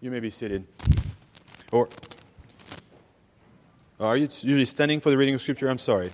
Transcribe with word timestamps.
You 0.00 0.12
may 0.12 0.20
be 0.20 0.30
seated. 0.30 0.64
Or 1.72 1.88
are 3.98 4.16
you 4.16 4.28
usually 4.42 4.64
standing 4.64 5.00
for 5.00 5.10
the 5.10 5.16
reading 5.16 5.34
of 5.34 5.40
Scripture? 5.40 5.68
I'm 5.68 5.78
sorry. 5.78 6.12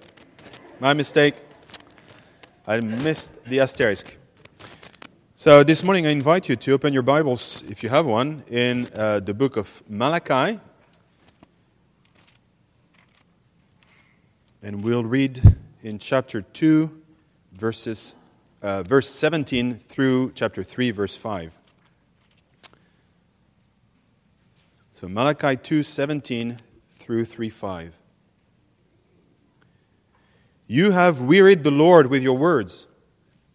My 0.81 0.95
mistake. 0.95 1.35
I 2.67 2.81
missed 2.81 3.31
the 3.45 3.61
asterisk. 3.61 4.17
So 5.35 5.63
this 5.63 5.85
morning 5.85 6.07
I 6.07 6.11
invite 6.13 6.49
you 6.49 6.57
to 6.57 6.73
open 6.73 6.95
your 6.95 7.03
Bibles, 7.03 7.63
if 7.69 7.83
you 7.83 7.91
have 7.91 8.07
one, 8.07 8.43
in 8.49 8.89
uh, 8.95 9.21
the 9.21 9.35
book 9.35 9.59
of 9.59 9.83
Malachi. 9.87 10.59
And 14.63 14.83
we'll 14.83 15.05
read 15.05 15.57
in 15.83 15.99
chapter 15.99 16.41
2, 16.41 16.91
verses, 17.53 18.17
uh, 18.63 18.83
verse 18.83 19.11
17 19.11 19.75
through 19.75 20.33
chapter 20.35 20.63
3, 20.63 20.91
verse 20.91 21.15
5. 21.15 21.53
So 24.95 25.09
Malachi 25.09 25.57
2:17 25.57 26.59
through 26.93 27.25
3:5. 27.25 27.95
You 30.69 30.93
have 30.93 31.21
wearied 31.21 31.65
the 31.65 31.73
Lord 31.73 32.07
with 32.07 32.23
your 32.23 32.39
words, 32.39 32.87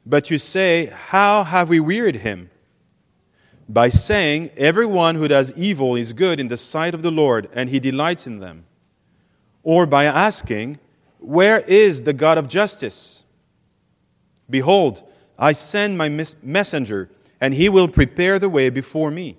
but 0.06 0.30
you 0.30 0.38
say, 0.38 0.88
"How 0.88 1.46
have 1.46 1.70
we 1.70 1.80
wearied 1.80 2.18
him?" 2.18 2.50
By 3.70 3.88
saying, 3.88 4.50
"Everyone 4.58 5.16
who 5.16 5.30
does 5.30 5.54
evil 5.54 5.96
is 5.96 6.12
good 6.12 6.42
in 6.42 6.50
the 6.50 6.58
sight 6.58 6.94
of 6.94 7.04
the 7.04 7.12
Lord, 7.12 7.48
and 7.54 7.70
he 7.70 7.80
delights 7.80 8.28
in 8.28 8.40
them." 8.40 8.66
Or 9.64 9.86
by 9.86 10.04
asking, 10.04 10.78
"Where 11.20 11.62
is 11.62 12.04
the 12.04 12.14
God 12.14 12.38
of 12.38 12.50
justice?" 12.50 13.24
Behold, 14.50 15.04
I 15.38 15.54
send 15.54 15.98
my 15.98 16.10
messenger, 16.44 17.10
and 17.40 17.54
he 17.54 17.70
will 17.70 17.88
prepare 17.88 18.40
the 18.40 18.50
way 18.50 18.70
before 18.70 19.10
me. 19.10 19.39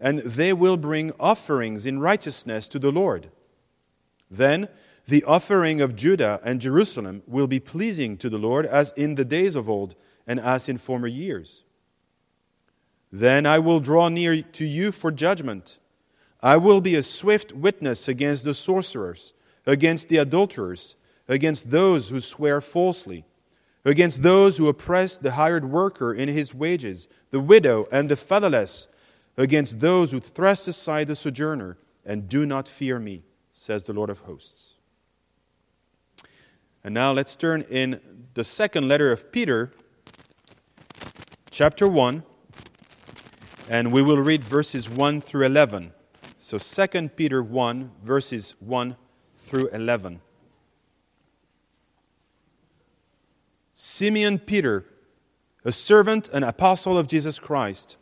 and 0.00 0.20
they 0.20 0.52
will 0.52 0.76
bring 0.76 1.12
offerings 1.18 1.86
in 1.86 2.00
righteousness 2.00 2.68
to 2.68 2.78
the 2.78 2.92
Lord. 2.92 3.30
Then 4.30 4.68
the 5.06 5.24
offering 5.24 5.80
of 5.80 5.96
Judah 5.96 6.40
and 6.42 6.60
Jerusalem 6.60 7.22
will 7.26 7.46
be 7.46 7.60
pleasing 7.60 8.16
to 8.18 8.28
the 8.28 8.38
Lord 8.38 8.66
as 8.66 8.92
in 8.96 9.14
the 9.14 9.24
days 9.24 9.54
of 9.54 9.68
old 9.68 9.94
and 10.26 10.40
as 10.40 10.68
in 10.68 10.78
former 10.78 11.06
years. 11.06 11.62
Then 13.12 13.46
I 13.46 13.58
will 13.60 13.80
draw 13.80 14.08
near 14.08 14.42
to 14.42 14.64
you 14.64 14.92
for 14.92 15.12
judgment. 15.12 15.78
I 16.42 16.56
will 16.56 16.80
be 16.80 16.96
a 16.96 17.02
swift 17.02 17.52
witness 17.52 18.08
against 18.08 18.44
the 18.44 18.52
sorcerers, 18.52 19.32
against 19.64 20.08
the 20.08 20.18
adulterers, 20.18 20.96
against 21.28 21.70
those 21.70 22.10
who 22.10 22.20
swear 22.20 22.60
falsely, 22.60 23.24
against 23.84 24.22
those 24.22 24.58
who 24.58 24.68
oppress 24.68 25.16
the 25.16 25.32
hired 25.32 25.70
worker 25.70 26.12
in 26.12 26.28
his 26.28 26.52
wages, 26.52 27.08
the 27.30 27.40
widow 27.40 27.86
and 27.92 28.08
the 28.08 28.16
fatherless 28.16 28.88
against 29.36 29.80
those 29.80 30.12
who 30.12 30.20
thrust 30.20 30.66
aside 30.68 31.08
the 31.08 31.16
sojourner 31.16 31.76
and 32.04 32.28
do 32.28 32.46
not 32.46 32.68
fear 32.68 32.98
me, 32.98 33.22
says 33.50 33.82
the 33.82 33.92
Lord 33.92 34.10
of 34.10 34.20
hosts. 34.20 34.74
And 36.82 36.94
now 36.94 37.12
let's 37.12 37.34
turn 37.34 37.62
in 37.62 38.00
the 38.34 38.44
second 38.44 38.88
letter 38.88 39.10
of 39.10 39.32
Peter, 39.32 39.72
chapter 41.50 41.88
1, 41.88 42.22
and 43.68 43.92
we 43.92 44.02
will 44.02 44.18
read 44.18 44.44
verses 44.44 44.88
1 44.88 45.20
through 45.20 45.46
11. 45.46 45.92
So 46.36 46.58
2 46.58 47.08
Peter 47.08 47.42
1, 47.42 47.90
verses 48.04 48.54
1 48.60 48.96
through 49.36 49.66
11. 49.68 50.20
Simeon 53.72 54.38
Peter, 54.38 54.84
a 55.64 55.72
servant 55.72 56.28
and 56.32 56.44
apostle 56.44 56.96
of 56.96 57.08
Jesus 57.08 57.40
Christ 57.40 57.96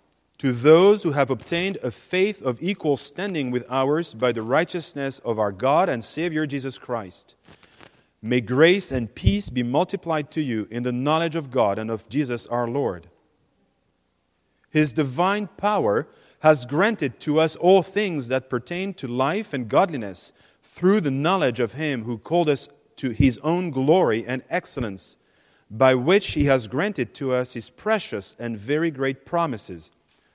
to 0.45 0.53
those 0.53 1.05
who 1.05 1.13
have 1.13 1.31
obtained 1.31 1.79
a 1.83 1.91
faith 1.91 2.43
of 2.43 2.63
equal 2.63 2.99
standing 2.99 3.51
with 3.51 3.65
ours 3.71 4.13
by 4.13 4.31
the 4.31 4.43
righteousness 4.43 5.19
of 5.21 5.39
our 5.39 5.51
God 5.51 5.89
and 5.89 6.05
Savior 6.05 6.45
Jesus 6.47 6.77
Christ. 6.77 7.35
May 8.21 8.43
grace 8.43 8.93
and 8.93 9.15
peace 9.15 9.49
be 9.49 9.63
multiplied 9.63 10.31
to 10.33 10.43
you 10.43 10.69
in 10.71 10.83
the 10.83 10.93
knowledge 10.93 11.35
of 11.35 11.51
God 11.51 11.79
and 11.79 11.91
of 11.91 12.11
Jesus 12.11 12.47
our 12.49 12.69
Lord. 12.69 13.09
His 14.69 14.93
divine 14.93 15.47
power 15.57 16.09
has 16.41 16.67
granted 16.67 17.19
to 17.21 17.41
us 17.41 17.57
all 17.57 17.83
things 17.83 18.29
that 18.29 18.51
pertain 18.51 18.93
to 18.93 19.09
life 19.09 19.55
and 19.55 19.67
godliness 19.67 20.35
through 20.63 21.01
the 21.01 21.11
knowledge 21.11 21.59
of 21.59 21.73
Him 21.73 22.05
who 22.05 22.19
called 22.19 22.51
us 22.51 22.69
to 22.97 23.13
His 23.13 23.39
own 23.39 23.71
glory 23.71 24.27
and 24.29 24.43
excellence, 24.51 25.17
by 25.71 25.95
which 25.95 26.33
He 26.33 26.45
has 26.45 26.67
granted 26.67 27.15
to 27.15 27.33
us 27.33 27.55
His 27.55 27.71
precious 27.71 28.37
and 28.39 28.59
very 28.59 28.91
great 28.91 29.25
promises 29.25 29.91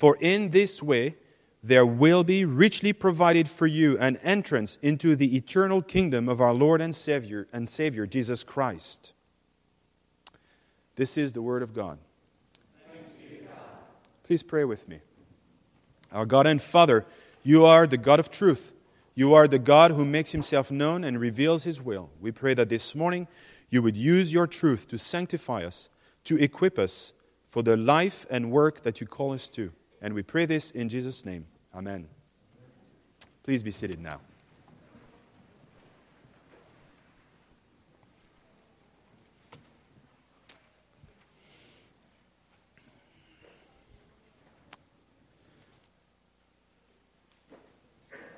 For 0.00 0.16
in 0.18 0.48
this 0.48 0.82
way, 0.82 1.16
there 1.62 1.84
will 1.84 2.24
be 2.24 2.46
richly 2.46 2.94
provided 2.94 3.50
for 3.50 3.66
you 3.66 3.98
an 3.98 4.16
entrance 4.22 4.78
into 4.80 5.14
the 5.14 5.36
eternal 5.36 5.82
kingdom 5.82 6.26
of 6.26 6.40
our 6.40 6.54
Lord 6.54 6.80
and 6.80 6.94
Savior 6.94 7.48
and 7.52 7.68
Savior 7.68 8.06
Jesus 8.06 8.42
Christ. 8.42 9.12
This 10.96 11.18
is 11.18 11.34
the 11.34 11.42
word 11.42 11.62
of 11.62 11.74
God. 11.74 11.98
Please 14.22 14.42
pray 14.42 14.64
with 14.64 14.88
me. 14.88 15.00
Our 16.12 16.24
God 16.24 16.46
and 16.46 16.62
Father, 16.62 17.04
you 17.42 17.66
are 17.66 17.86
the 17.86 17.98
God 17.98 18.18
of 18.18 18.30
truth. 18.30 18.72
You 19.14 19.34
are 19.34 19.46
the 19.46 19.58
God 19.58 19.90
who 19.90 20.06
makes 20.06 20.32
himself 20.32 20.70
known 20.70 21.04
and 21.04 21.20
reveals 21.20 21.64
his 21.64 21.82
will. 21.82 22.08
We 22.22 22.32
pray 22.32 22.54
that 22.54 22.70
this 22.70 22.94
morning 22.94 23.28
you 23.68 23.82
would 23.82 23.98
use 23.98 24.32
your 24.32 24.46
truth 24.46 24.88
to 24.88 24.96
sanctify 24.96 25.62
us, 25.62 25.90
to 26.24 26.38
equip 26.38 26.78
us 26.78 27.12
for 27.44 27.62
the 27.62 27.76
life 27.76 28.24
and 28.30 28.50
work 28.50 28.82
that 28.84 29.02
you 29.02 29.06
call 29.06 29.34
us 29.34 29.50
to. 29.50 29.72
And 30.02 30.14
we 30.14 30.22
pray 30.22 30.46
this 30.46 30.70
in 30.70 30.88
Jesus' 30.88 31.24
name. 31.24 31.46
Amen. 31.74 32.08
Please 33.42 33.62
be 33.62 33.70
seated 33.70 34.00
now. 34.00 34.20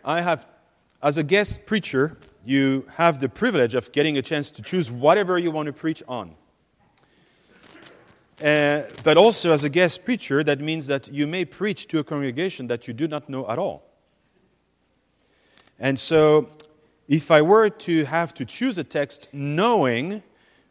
I 0.04 0.20
have, 0.20 0.48
as 1.00 1.16
a 1.16 1.22
guest 1.22 1.64
preacher, 1.64 2.16
you 2.44 2.86
have 2.94 3.20
the 3.20 3.28
privilege 3.28 3.76
of 3.76 3.92
getting 3.92 4.18
a 4.18 4.22
chance 4.22 4.50
to 4.50 4.62
choose 4.62 4.90
whatever 4.90 5.38
you 5.38 5.52
want 5.52 5.66
to 5.66 5.72
preach 5.72 6.02
on. 6.08 6.34
Uh, 8.42 8.82
but 9.04 9.16
also, 9.16 9.52
as 9.52 9.62
a 9.62 9.68
guest 9.68 10.04
preacher, 10.04 10.42
that 10.42 10.58
means 10.58 10.86
that 10.86 11.06
you 11.12 11.28
may 11.28 11.44
preach 11.44 11.86
to 11.86 12.00
a 12.00 12.04
congregation 12.04 12.66
that 12.66 12.88
you 12.88 12.94
do 12.94 13.06
not 13.06 13.28
know 13.28 13.48
at 13.48 13.56
all. 13.56 13.84
And 15.78 15.96
so, 15.96 16.48
if 17.06 17.30
I 17.30 17.40
were 17.40 17.68
to 17.68 18.04
have 18.04 18.34
to 18.34 18.44
choose 18.44 18.78
a 18.78 18.84
text 18.84 19.28
knowing 19.32 20.24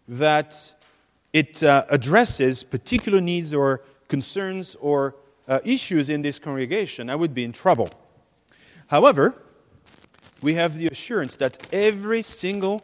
that 0.06 0.75
it 1.31 1.63
uh, 1.63 1.85
addresses 1.89 2.62
particular 2.62 3.21
needs 3.21 3.53
or 3.53 3.83
concerns 4.09 4.75
or 4.81 5.15
uh, 5.47 5.59
issues 5.63 6.09
in 6.09 6.21
this 6.24 6.39
congregation, 6.39 7.09
I 7.09 7.15
would 7.15 7.33
be 7.33 7.45
in 7.45 7.53
trouble. 7.53 7.89
However, 8.88 9.41
we 10.41 10.56
have 10.56 10.77
the 10.77 10.88
assurance 10.88 11.38
that 11.38 11.67
every 11.71 12.21
single 12.21 12.81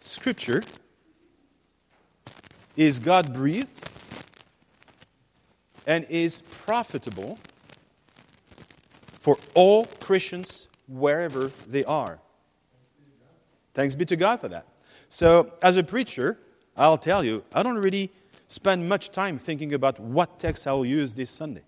scripture 0.00 0.62
is 2.74 3.00
God 3.00 3.34
breathed 3.34 3.89
and 5.86 6.04
is 6.08 6.42
profitable 6.50 7.38
for 9.12 9.38
all 9.54 9.84
Christians 9.84 10.66
wherever 10.88 11.50
they 11.66 11.84
are. 11.84 12.18
Thanks 13.74 13.94
be 13.94 14.04
to 14.06 14.16
God 14.16 14.40
for 14.40 14.48
that. 14.48 14.66
So, 15.08 15.52
as 15.62 15.76
a 15.76 15.82
preacher, 15.82 16.38
I'll 16.76 16.98
tell 16.98 17.24
you, 17.24 17.44
I 17.54 17.62
don't 17.62 17.78
really 17.78 18.10
spend 18.48 18.88
much 18.88 19.10
time 19.10 19.38
thinking 19.38 19.74
about 19.74 20.00
what 20.00 20.38
text 20.38 20.66
I'll 20.66 20.84
use 20.84 21.14
this 21.14 21.30
Sunday. 21.30 21.62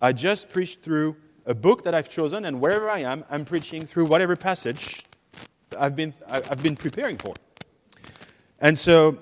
I 0.00 0.12
just 0.12 0.48
preach 0.48 0.76
through 0.76 1.16
a 1.46 1.54
book 1.54 1.84
that 1.84 1.94
I've 1.94 2.08
chosen, 2.08 2.44
and 2.44 2.60
wherever 2.60 2.88
I 2.88 3.00
am, 3.00 3.24
I'm 3.30 3.44
preaching 3.44 3.86
through 3.86 4.06
whatever 4.06 4.36
passage 4.36 5.04
I've 5.78 5.96
been, 5.96 6.14
I've 6.28 6.62
been 6.62 6.76
preparing 6.76 7.16
for. 7.16 7.34
And 8.60 8.76
so 8.76 9.18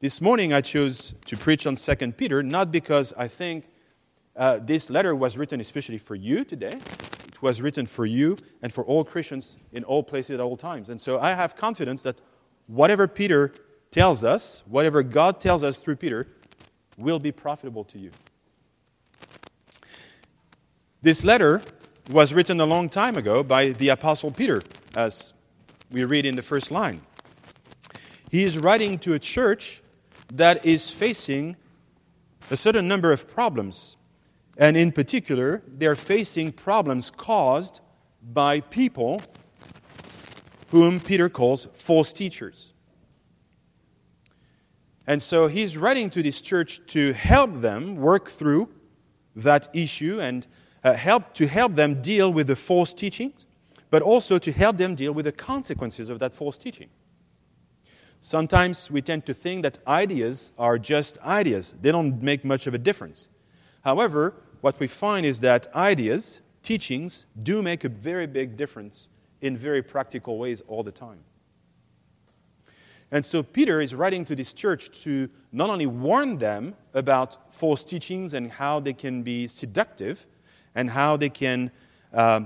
this 0.00 0.20
morning 0.20 0.52
I 0.52 0.60
chose 0.60 1.14
to 1.24 1.36
preach 1.36 1.66
on 1.66 1.74
2 1.74 2.12
Peter, 2.12 2.42
not 2.42 2.70
because 2.70 3.14
I 3.16 3.28
think 3.28 3.64
uh, 4.36 4.58
this 4.58 4.90
letter 4.90 5.16
was 5.16 5.38
written 5.38 5.58
especially 5.60 5.96
for 5.96 6.14
you 6.14 6.44
today. 6.44 6.72
It 7.26 7.40
was 7.40 7.62
written 7.62 7.86
for 7.86 8.04
you 8.04 8.36
and 8.60 8.72
for 8.72 8.84
all 8.84 9.04
Christians 9.04 9.56
in 9.72 9.84
all 9.84 10.02
places 10.02 10.34
at 10.34 10.40
all 10.40 10.56
times. 10.56 10.90
And 10.90 11.00
so 11.00 11.18
I 11.18 11.32
have 11.32 11.56
confidence 11.56 12.02
that 12.02 12.20
whatever 12.66 13.08
Peter 13.08 13.52
tells 13.90 14.22
us, 14.22 14.62
whatever 14.66 15.02
God 15.02 15.40
tells 15.40 15.64
us 15.64 15.78
through 15.78 15.96
Peter, 15.96 16.26
will 16.98 17.18
be 17.18 17.32
profitable 17.32 17.84
to 17.84 17.98
you. 17.98 18.10
This 21.00 21.24
letter 21.24 21.62
was 22.10 22.34
written 22.34 22.60
a 22.60 22.66
long 22.66 22.90
time 22.90 23.16
ago 23.16 23.42
by 23.42 23.68
the 23.68 23.88
Apostle 23.88 24.30
Peter, 24.30 24.60
as 24.94 25.32
we 25.90 26.04
read 26.04 26.26
in 26.26 26.36
the 26.36 26.42
first 26.42 26.70
line. 26.70 27.00
He 28.30 28.44
is 28.44 28.58
writing 28.58 28.98
to 28.98 29.14
a 29.14 29.18
church 29.18 29.82
that 30.32 30.64
is 30.64 30.90
facing 30.90 31.56
a 32.50 32.56
certain 32.56 32.88
number 32.88 33.12
of 33.12 33.28
problems. 33.28 33.96
And 34.58 34.76
in 34.76 34.92
particular, 34.92 35.62
they're 35.66 35.94
facing 35.94 36.52
problems 36.52 37.10
caused 37.10 37.80
by 38.22 38.60
people 38.60 39.20
whom 40.70 40.98
Peter 40.98 41.28
calls 41.28 41.68
false 41.74 42.12
teachers. 42.12 42.72
And 45.06 45.22
so 45.22 45.46
he's 45.46 45.76
writing 45.76 46.10
to 46.10 46.22
this 46.22 46.40
church 46.40 46.80
to 46.88 47.12
help 47.12 47.60
them 47.60 47.96
work 47.96 48.28
through 48.28 48.68
that 49.36 49.68
issue 49.72 50.20
and 50.20 50.46
uh, 50.82 50.94
help 50.94 51.34
to 51.34 51.46
help 51.46 51.74
them 51.74 52.00
deal 52.02 52.32
with 52.32 52.48
the 52.48 52.56
false 52.56 52.92
teachings, 52.92 53.46
but 53.90 54.02
also 54.02 54.38
to 54.38 54.50
help 54.50 54.76
them 54.78 54.94
deal 54.94 55.12
with 55.12 55.26
the 55.26 55.32
consequences 55.32 56.10
of 56.10 56.18
that 56.18 56.32
false 56.32 56.58
teaching. 56.58 56.88
Sometimes 58.20 58.90
we 58.90 59.02
tend 59.02 59.26
to 59.26 59.34
think 59.34 59.62
that 59.62 59.78
ideas 59.86 60.52
are 60.58 60.78
just 60.78 61.18
ideas, 61.18 61.74
they 61.80 61.92
don't 61.92 62.22
make 62.22 62.44
much 62.44 62.66
of 62.66 62.74
a 62.74 62.78
difference. 62.78 63.28
However, 63.84 64.34
what 64.60 64.80
we 64.80 64.86
find 64.86 65.24
is 65.24 65.40
that 65.40 65.68
ideas, 65.74 66.40
teachings, 66.62 67.24
do 67.42 67.62
make 67.62 67.84
a 67.84 67.88
very 67.88 68.26
big 68.26 68.56
difference 68.56 69.08
in 69.40 69.56
very 69.56 69.82
practical 69.82 70.38
ways 70.38 70.62
all 70.66 70.82
the 70.82 70.90
time. 70.90 71.20
And 73.12 73.24
so 73.24 73.42
Peter 73.42 73.80
is 73.80 73.94
writing 73.94 74.24
to 74.24 74.34
this 74.34 74.52
church 74.52 75.02
to 75.02 75.30
not 75.52 75.70
only 75.70 75.86
warn 75.86 76.38
them 76.38 76.74
about 76.92 77.52
false 77.52 77.84
teachings 77.84 78.34
and 78.34 78.50
how 78.50 78.80
they 78.80 78.92
can 78.92 79.22
be 79.22 79.46
seductive 79.46 80.26
and 80.74 80.90
how 80.90 81.16
they 81.16 81.28
can 81.28 81.70
uh, 82.12 82.40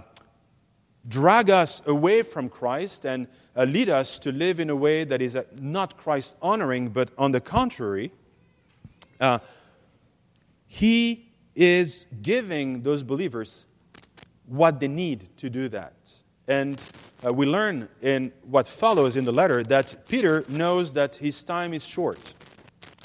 drag 1.08 1.48
us 1.48 1.80
away 1.86 2.22
from 2.22 2.48
Christ 2.50 3.06
and 3.06 3.26
uh, 3.56 3.64
lead 3.64 3.88
us 3.88 4.18
to 4.20 4.32
live 4.32 4.60
in 4.60 4.70
a 4.70 4.76
way 4.76 5.04
that 5.04 5.20
is 5.20 5.36
uh, 5.36 5.42
not 5.60 5.96
Christ 5.96 6.34
honoring, 6.40 6.88
but 6.88 7.10
on 7.18 7.32
the 7.32 7.40
contrary, 7.40 8.12
uh, 9.20 9.38
he 10.66 11.30
is 11.54 12.06
giving 12.22 12.82
those 12.82 13.02
believers 13.02 13.66
what 14.46 14.80
they 14.80 14.88
need 14.88 15.28
to 15.36 15.50
do 15.50 15.68
that. 15.68 15.94
And 16.48 16.82
uh, 17.24 17.32
we 17.32 17.46
learn 17.46 17.88
in 18.02 18.32
what 18.42 18.66
follows 18.66 19.16
in 19.16 19.24
the 19.24 19.32
letter 19.32 19.62
that 19.64 20.08
Peter 20.08 20.44
knows 20.48 20.92
that 20.94 21.16
his 21.16 21.44
time 21.44 21.74
is 21.74 21.84
short. 21.84 22.34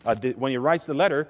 Uh, 0.06 0.14
the, 0.14 0.32
when 0.34 0.52
he 0.52 0.58
writes 0.58 0.86
the 0.86 0.94
letter, 0.94 1.28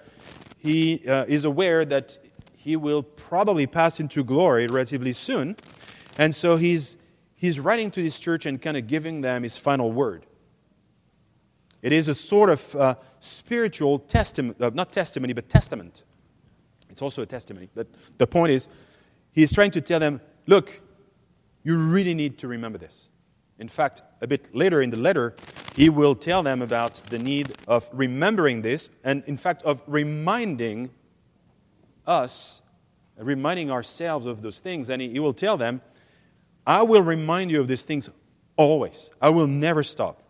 he 0.60 1.08
uh, 1.08 1.26
is 1.28 1.46
aware 1.46 1.86
that 1.86 2.18
he 2.56 2.76
will 2.76 3.04
probably 3.04 3.68
pass 3.68 4.00
into 4.00 4.24
glory 4.24 4.68
relatively 4.68 5.14
soon. 5.14 5.56
And 6.18 6.34
so 6.34 6.58
he's, 6.58 6.98
he's 7.36 7.60
writing 7.60 7.92
to 7.92 8.02
this 8.02 8.20
church 8.20 8.46
and 8.46 8.62
kind 8.62 8.78
of 8.78 8.88
giving 8.88 9.22
them 9.22 9.44
his 9.44 9.58
final 9.58 9.92
word. 9.92 10.26
It 11.82 11.92
is 11.92 12.08
a 12.08 12.16
sort 12.16 12.50
of 12.50 12.76
uh, 12.76 12.96
spiritual 13.20 14.00
testimony, 14.00 14.56
uh, 14.60 14.72
not 14.74 14.92
testimony, 14.92 15.34
but 15.34 15.48
testament. 15.50 16.04
It's 16.90 17.02
also 17.02 17.22
a 17.22 17.26
testimony. 17.26 17.70
But 17.76 17.88
the 18.18 18.26
point 18.26 18.54
is, 18.54 18.68
he's 19.32 19.54
trying 19.54 19.72
to 19.72 19.82
tell 19.82 20.00
them 20.00 20.22
look, 20.48 20.82
you 21.64 21.78
really 21.78 22.14
need 22.14 22.38
to 22.40 22.48
remember 22.48 22.78
this. 22.78 23.10
In 23.58 23.68
fact, 23.68 24.02
a 24.22 24.28
bit 24.28 24.56
later 24.56 24.82
in 24.82 24.90
the 24.90 25.00
letter, 25.00 25.36
he 25.76 25.90
will 25.90 26.16
tell 26.16 26.44
them 26.44 26.62
about 26.62 26.96
the 27.10 27.18
need 27.18 27.54
of 27.68 27.90
remembering 27.94 28.62
this 28.62 28.90
and, 29.04 29.24
in 29.28 29.38
fact, 29.38 29.64
of 29.64 29.82
reminding 29.88 30.90
us, 32.06 32.62
reminding 33.18 33.72
ourselves 33.72 34.26
of 34.26 34.42
those 34.42 34.60
things. 34.60 34.90
And 34.90 35.02
he 35.02 35.20
will 35.20 35.34
tell 35.34 35.58
them, 35.58 35.82
I 36.66 36.84
will 36.84 37.02
remind 37.02 37.52
you 37.52 37.62
of 37.62 37.68
these 37.68 37.84
things 37.84 38.10
always. 38.56 39.12
I 39.22 39.30
will 39.30 39.48
never 39.48 39.84
stop. 39.84 40.24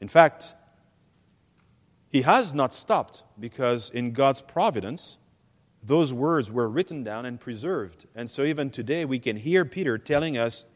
In 0.00 0.08
fact, 0.08 0.54
he 2.08 2.22
has 2.22 2.54
not 2.54 2.74
stopped 2.74 3.22
because 3.38 3.90
in 3.90 4.12
God's 4.12 4.40
providence, 4.40 5.18
those 5.82 6.12
words 6.12 6.50
were 6.50 6.68
written 6.68 7.04
down 7.04 7.26
and 7.26 7.38
preserved. 7.38 8.06
And 8.14 8.28
so 8.28 8.42
even 8.42 8.70
today, 8.70 9.04
we 9.04 9.18
can 9.18 9.36
hear 9.36 9.64
Peter 9.64 9.98
telling 9.98 10.36
us, 10.36 10.66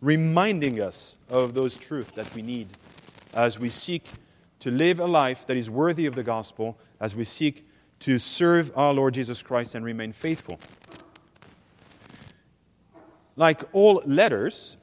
reminding 0.00 0.80
us 0.80 1.16
of 1.28 1.54
those 1.54 1.76
truths 1.76 2.10
that 2.12 2.32
we 2.34 2.42
need 2.42 2.68
as 3.34 3.58
we 3.58 3.68
seek 3.68 4.06
to 4.60 4.70
live 4.70 4.98
a 4.98 5.06
life 5.06 5.46
that 5.46 5.56
is 5.56 5.70
worthy 5.70 6.06
of 6.06 6.14
the 6.14 6.22
gospel, 6.22 6.78
as 7.00 7.14
we 7.14 7.24
seek 7.24 7.68
to 8.00 8.18
serve 8.18 8.72
our 8.76 8.92
Lord 8.92 9.14
Jesus 9.14 9.42
Christ 9.42 9.74
and 9.74 9.84
remain 9.84 10.12
faithful. 10.12 10.58
Like 13.38 13.62
all 13.72 14.02
letters, 14.04 14.76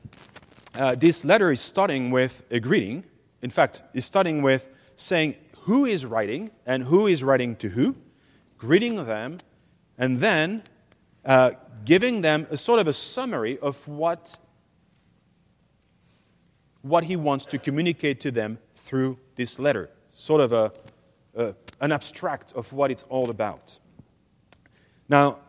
uh, 0.76 0.96
this 0.96 1.26
letter 1.26 1.52
is 1.52 1.60
starting 1.60 2.10
with 2.10 2.42
a 2.50 2.62
greeting. 2.62 3.04
In 3.42 3.50
fact, 3.50 3.82
it's 3.94 4.06
starting 4.06 4.42
with 4.42 4.70
saying 4.96 5.36
who 5.64 5.84
is 5.86 6.06
writing 6.06 6.52
and 6.66 6.84
who 6.84 7.08
is 7.08 7.22
writing 7.22 7.58
to 7.58 7.68
who, 7.68 7.98
greeting 8.58 9.06
them 9.08 9.40
and 9.98 10.20
then 10.20 10.64
uh, 11.26 11.52
giving 11.84 12.22
them 12.22 12.48
a 12.50 12.56
sort 12.56 12.80
of 12.80 12.88
a 12.88 12.94
summary 12.94 13.60
of 13.60 13.86
what, 13.90 14.40
what 16.82 17.04
he 17.04 17.18
wants 17.18 17.46
to 17.48 17.58
communicate 17.58 18.22
to 18.22 18.32
them 18.32 18.58
through 18.76 19.20
this 19.36 19.60
letter, 19.60 19.90
sort 20.14 20.40
of 20.40 20.54
a, 20.54 20.72
a, 21.36 21.54
an 21.82 21.92
abstract 21.92 22.54
of 22.54 22.72
what 22.72 22.90
it's 22.90 23.04
all 23.10 23.30
about. 23.30 23.78
Now, 25.10 25.40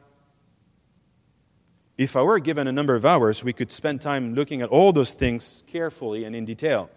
if 1.99 2.17
I 2.17 2.23
were 2.23 2.39
given 2.39 2.67
a 2.67 2.73
number 2.73 2.95
of 2.95 3.05
hours, 3.05 3.43
we 3.43 3.53
could 3.53 3.71
spend 3.71 4.03
time 4.03 4.35
looking 4.35 4.63
at 4.63 4.69
all 4.69 4.93
those 4.93 5.13
things 5.13 5.65
carefully 5.67 6.25
and 6.25 6.37
in 6.37 6.45
detail. 6.45 6.91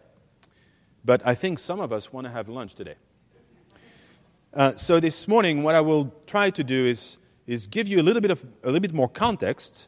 But 1.06 1.22
I 1.26 1.36
think 1.36 1.60
some 1.60 1.80
of 1.80 1.94
us 1.94 2.12
want 2.12 2.26
to 2.28 2.32
have 2.32 2.50
lunch 2.50 2.76
today. 2.76 2.96
Uh, 4.54 4.76
so 4.76 5.00
this 5.00 5.28
morning, 5.28 5.64
what 5.64 5.76
I 5.76 5.82
will 5.82 6.14
try 6.26 6.50
to 6.50 6.64
do 6.64 6.86
is 6.86 7.18
is 7.48 7.66
give 7.66 7.88
you 7.88 8.00
a 8.00 8.04
little 8.04 8.22
bit 8.22 8.32
of 8.32 8.44
a 8.64 8.68
little 8.68 8.80
bit 8.80 8.94
more 8.94 9.10
context 9.10 9.88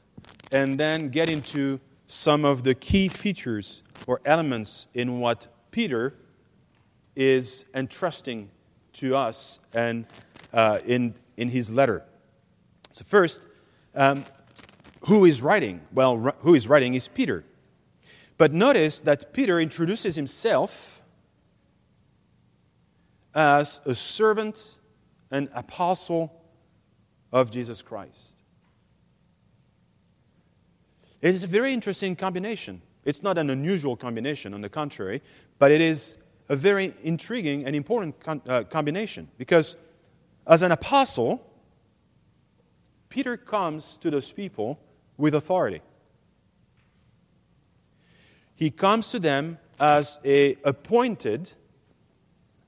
and 0.51 0.79
then 0.79 1.09
get 1.09 1.29
into 1.29 1.79
some 2.05 2.43
of 2.43 2.63
the 2.63 2.75
key 2.75 3.07
features 3.07 3.83
or 4.07 4.19
elements 4.25 4.87
in 4.93 5.19
what 5.19 5.47
Peter 5.71 6.13
is 7.15 7.65
entrusting 7.73 8.49
to 8.93 9.15
us 9.15 9.59
and 9.73 10.05
uh, 10.53 10.79
in, 10.85 11.13
in 11.37 11.49
his 11.49 11.71
letter. 11.71 12.03
So, 12.91 13.05
first, 13.05 13.41
um, 13.95 14.25
who 15.01 15.25
is 15.25 15.41
writing? 15.41 15.81
Well, 15.91 16.33
who 16.39 16.55
is 16.55 16.67
writing 16.67 16.93
is 16.93 17.07
Peter. 17.07 17.43
But 18.37 18.53
notice 18.53 19.01
that 19.01 19.33
Peter 19.33 19.59
introduces 19.59 20.15
himself 20.15 21.01
as 23.33 23.81
a 23.85 23.95
servant, 23.95 24.77
an 25.29 25.49
apostle, 25.53 26.37
of 27.31 27.49
Jesus 27.49 27.81
Christ. 27.81 28.35
It 31.21 31.33
is 31.33 31.43
a 31.43 31.47
very 31.47 31.71
interesting 31.71 32.15
combination. 32.15 32.81
It's 33.05 33.23
not 33.23 33.37
an 33.37 33.49
unusual 33.49 33.95
combination, 33.95 34.53
on 34.53 34.61
the 34.61 34.69
contrary, 34.69 35.21
but 35.59 35.71
it 35.71 35.81
is 35.81 36.17
a 36.49 36.55
very 36.55 36.93
intriguing 37.03 37.65
and 37.65 37.75
important 37.75 38.19
con- 38.19 38.41
uh, 38.47 38.63
combination 38.63 39.29
because 39.37 39.77
as 40.45 40.61
an 40.61 40.71
apostle, 40.71 41.41
Peter 43.07 43.37
comes 43.37 43.97
to 43.99 44.09
those 44.09 44.31
people 44.31 44.79
with 45.21 45.35
authority. 45.35 45.81
He 48.55 48.71
comes 48.71 49.11
to 49.11 49.19
them 49.19 49.59
as 49.79 50.17
a 50.25 50.57
appointed 50.63 51.53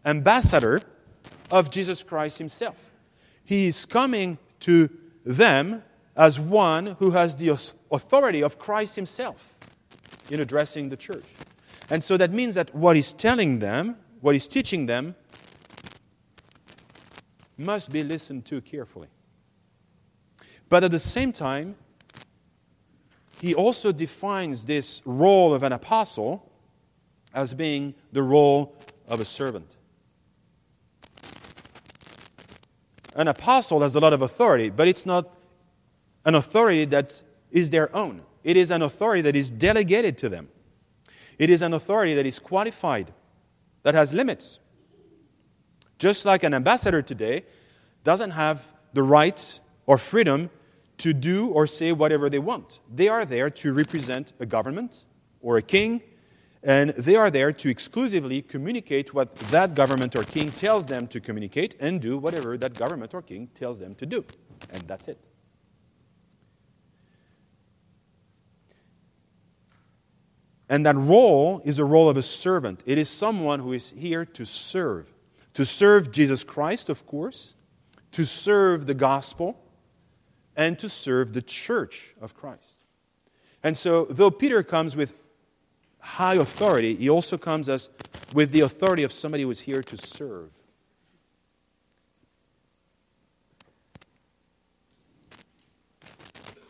ambassador 0.06 0.82
of 1.52 1.72
Jesus 1.72 2.04
Christ 2.04 2.38
himself. 2.38 2.92
He 3.44 3.68
is 3.68 3.86
coming 3.88 4.38
to 4.62 4.90
them 5.26 5.84
as 6.16 6.40
one 6.40 6.96
who 7.00 7.12
has 7.12 7.36
the 7.36 7.50
authority 7.92 8.44
of 8.44 8.60
Christ 8.60 8.96
himself 8.96 9.58
in 10.30 10.40
addressing 10.40 10.90
the 10.90 10.98
church. 10.98 11.26
And 11.90 12.04
so 12.04 12.18
that 12.18 12.32
means 12.32 12.54
that 12.54 12.74
what 12.76 12.96
he's 12.96 13.14
telling 13.14 13.60
them, 13.60 13.98
what 14.22 14.36
he's 14.36 14.48
teaching 14.48 14.86
them, 14.86 15.16
must 17.58 17.92
be 17.92 18.04
listened 18.04 18.46
to 18.46 18.62
carefully. 18.62 19.08
But 20.70 20.84
at 20.84 20.92
the 20.92 21.00
same 21.00 21.32
time, 21.32 21.76
he 23.44 23.54
also 23.54 23.92
defines 23.92 24.68
this 24.68 25.02
role 25.04 25.54
of 25.54 25.64
an 25.64 25.74
apostle 25.74 26.50
as 27.34 27.54
being 27.54 27.94
the 28.14 28.24
role 28.24 28.74
of 29.06 29.20
a 29.20 29.26
servant. 29.26 29.76
An 33.18 33.28
apostle 33.28 33.82
has 33.82 33.96
a 33.96 34.00
lot 34.00 34.14
of 34.14 34.22
authority, 34.22 34.70
but 34.70 34.88
it's 34.88 35.06
not 35.06 35.30
an 36.24 36.36
authority 36.36 36.86
that 36.86 37.22
is 37.52 37.70
their 37.70 37.94
own. 37.94 38.22
It 38.46 38.56
is 38.56 38.72
an 38.72 38.82
authority 38.82 39.22
that 39.24 39.36
is 39.36 39.50
delegated 39.50 40.18
to 40.20 40.30
them. 40.30 40.48
It 41.38 41.50
is 41.50 41.62
an 41.62 41.74
authority 41.74 42.14
that 42.14 42.26
is 42.26 42.40
qualified, 42.40 43.12
that 43.82 43.94
has 43.94 44.14
limits. 44.14 44.60
Just 46.00 46.24
like 46.24 46.44
an 46.44 46.54
ambassador 46.54 47.02
today 47.02 47.44
doesn't 48.06 48.32
have 48.32 48.74
the 48.94 49.04
right 49.04 49.60
or 49.86 49.98
freedom 49.98 50.50
to 51.04 51.14
do 51.14 51.48
or 51.48 51.68
say 51.68 51.92
whatever 51.92 52.30
they 52.30 52.40
want. 52.40 52.80
They 52.90 53.10
are 53.10 53.26
there 53.26 53.50
to 53.50 53.74
represent 53.74 54.32
a 54.40 54.46
government 54.46 55.04
or 55.42 55.58
a 55.58 55.62
king, 55.62 56.02
and 56.64 56.92
they 56.92 57.18
are 57.18 57.30
there 57.30 57.52
to 57.52 57.68
exclusively 57.68 58.42
communicate 58.42 59.14
what 59.14 59.36
that 59.52 59.76
government 59.76 60.16
or 60.16 60.24
king 60.24 60.50
tells 60.50 60.86
them 60.86 61.08
to 61.08 61.20
communicate 61.20 61.76
and 61.82 62.00
do 62.00 62.18
whatever 62.18 62.58
that 62.58 62.76
government 62.76 63.14
or 63.14 63.22
king 63.22 63.50
tells 63.54 63.80
them 63.80 63.96
to 63.96 64.06
do. 64.06 64.24
And 64.72 64.82
that's 64.84 65.10
it. 65.10 65.20
And 70.70 70.86
that 70.86 70.96
role 70.96 71.62
is 71.66 71.80
a 71.80 71.86
role 71.86 72.08
of 72.08 72.16
a 72.16 72.22
servant. 72.22 72.82
It 72.86 72.98
is 72.98 73.10
someone 73.10 73.60
who 73.60 73.74
is 73.74 73.94
here 73.98 74.24
to 74.24 74.46
serve. 74.46 75.14
To 75.56 75.66
serve 75.66 76.14
Jesus 76.14 76.46
Christ, 76.46 76.88
of 76.88 77.06
course, 77.06 77.56
to 78.14 78.24
serve 78.24 78.86
the 78.88 78.94
gospel, 78.94 79.60
and 80.56 80.78
to 80.80 80.90
serve 80.90 81.34
the 81.34 81.42
church 81.42 82.14
of 82.22 82.36
Christ. 82.36 82.84
And 83.64 83.76
so, 83.78 84.06
though 84.06 84.32
Peter 84.32 84.62
comes 84.62 84.96
with 84.96 85.16
high 86.00 86.36
authority, 86.36 86.96
he 86.96 87.10
also 87.10 87.38
comes 87.38 87.70
as 87.70 87.90
with 88.34 88.52
the 88.52 88.62
authority 88.62 89.04
of 89.04 89.12
somebody 89.12 89.44
who 89.44 89.50
is 89.50 89.62
here 89.62 89.82
to 89.84 89.98
serve. 89.98 90.50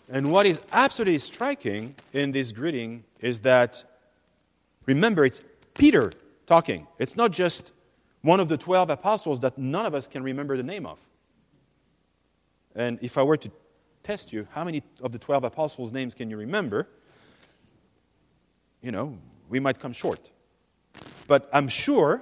And 0.09 0.31
what 0.31 0.45
is 0.45 0.61
absolutely 0.71 1.17
striking 1.17 1.95
in 2.13 2.31
this 2.31 2.51
greeting 2.51 3.03
is 3.19 3.41
that, 3.41 3.83
remember, 4.85 5.25
it's 5.25 5.41
Peter 5.73 6.11
talking. 6.45 6.85
It's 6.99 7.15
not 7.15 7.31
just 7.31 7.71
one 8.21 8.39
of 8.39 8.47
the 8.47 8.57
12 8.57 8.91
apostles 8.91 9.39
that 9.39 9.57
none 9.57 9.87
of 9.87 9.95
us 9.95 10.07
can 10.07 10.21
remember 10.21 10.55
the 10.55 10.63
name 10.63 10.85
of. 10.85 10.99
And 12.75 12.99
if 13.01 13.17
I 13.17 13.23
were 13.23 13.37
to 13.37 13.51
test 14.03 14.33
you, 14.33 14.47
how 14.51 14.63
many 14.63 14.83
of 15.01 15.11
the 15.11 15.19
12 15.19 15.43
apostles' 15.43 15.93
names 15.93 16.13
can 16.13 16.29
you 16.29 16.37
remember? 16.37 16.87
You 18.81 18.91
know, 18.91 19.17
we 19.49 19.59
might 19.59 19.79
come 19.79 19.93
short. 19.93 20.29
But 21.27 21.49
I'm 21.53 21.67
sure, 21.67 22.21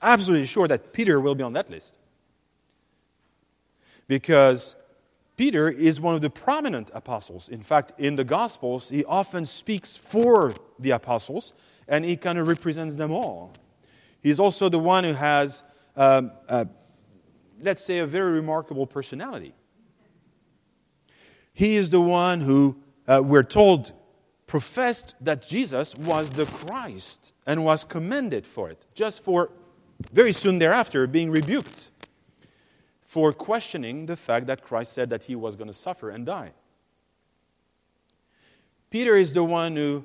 absolutely 0.00 0.46
sure, 0.46 0.66
that 0.68 0.92
Peter 0.92 1.20
will 1.20 1.34
be 1.34 1.42
on 1.42 1.52
that 1.52 1.70
list. 1.70 1.94
Because 4.06 4.74
Peter 5.36 5.68
is 5.68 6.00
one 6.00 6.14
of 6.14 6.20
the 6.20 6.30
prominent 6.30 6.90
apostles. 6.94 7.48
In 7.48 7.62
fact, 7.62 7.92
in 7.98 8.16
the 8.16 8.24
Gospels, 8.24 8.88
he 8.88 9.04
often 9.04 9.44
speaks 9.44 9.94
for 9.94 10.54
the 10.78 10.90
apostles 10.90 11.52
and 11.86 12.04
he 12.04 12.16
kind 12.16 12.38
of 12.38 12.48
represents 12.48 12.96
them 12.96 13.12
all. 13.12 13.52
He's 14.20 14.40
also 14.40 14.68
the 14.68 14.78
one 14.78 15.04
who 15.04 15.12
has, 15.12 15.62
um, 15.96 16.32
uh, 16.48 16.64
let's 17.62 17.80
say, 17.80 17.98
a 17.98 18.06
very 18.06 18.32
remarkable 18.32 18.86
personality. 18.86 19.54
He 21.58 21.74
is 21.74 21.90
the 21.90 22.00
one 22.00 22.42
who, 22.42 22.76
uh, 23.08 23.20
we're 23.24 23.42
told, 23.42 23.92
professed 24.46 25.16
that 25.20 25.44
Jesus 25.44 25.92
was 25.96 26.30
the 26.30 26.46
Christ 26.46 27.32
and 27.46 27.64
was 27.64 27.82
commended 27.82 28.46
for 28.46 28.70
it, 28.70 28.86
just 28.94 29.24
for 29.24 29.50
very 30.12 30.32
soon 30.32 30.60
thereafter 30.60 31.08
being 31.08 31.32
rebuked 31.32 31.90
for 33.02 33.32
questioning 33.32 34.06
the 34.06 34.16
fact 34.16 34.46
that 34.46 34.62
Christ 34.62 34.92
said 34.92 35.10
that 35.10 35.24
he 35.24 35.34
was 35.34 35.56
going 35.56 35.66
to 35.66 35.74
suffer 35.74 36.10
and 36.10 36.24
die. 36.24 36.52
Peter 38.88 39.16
is 39.16 39.32
the 39.32 39.42
one 39.42 39.74
who 39.74 40.04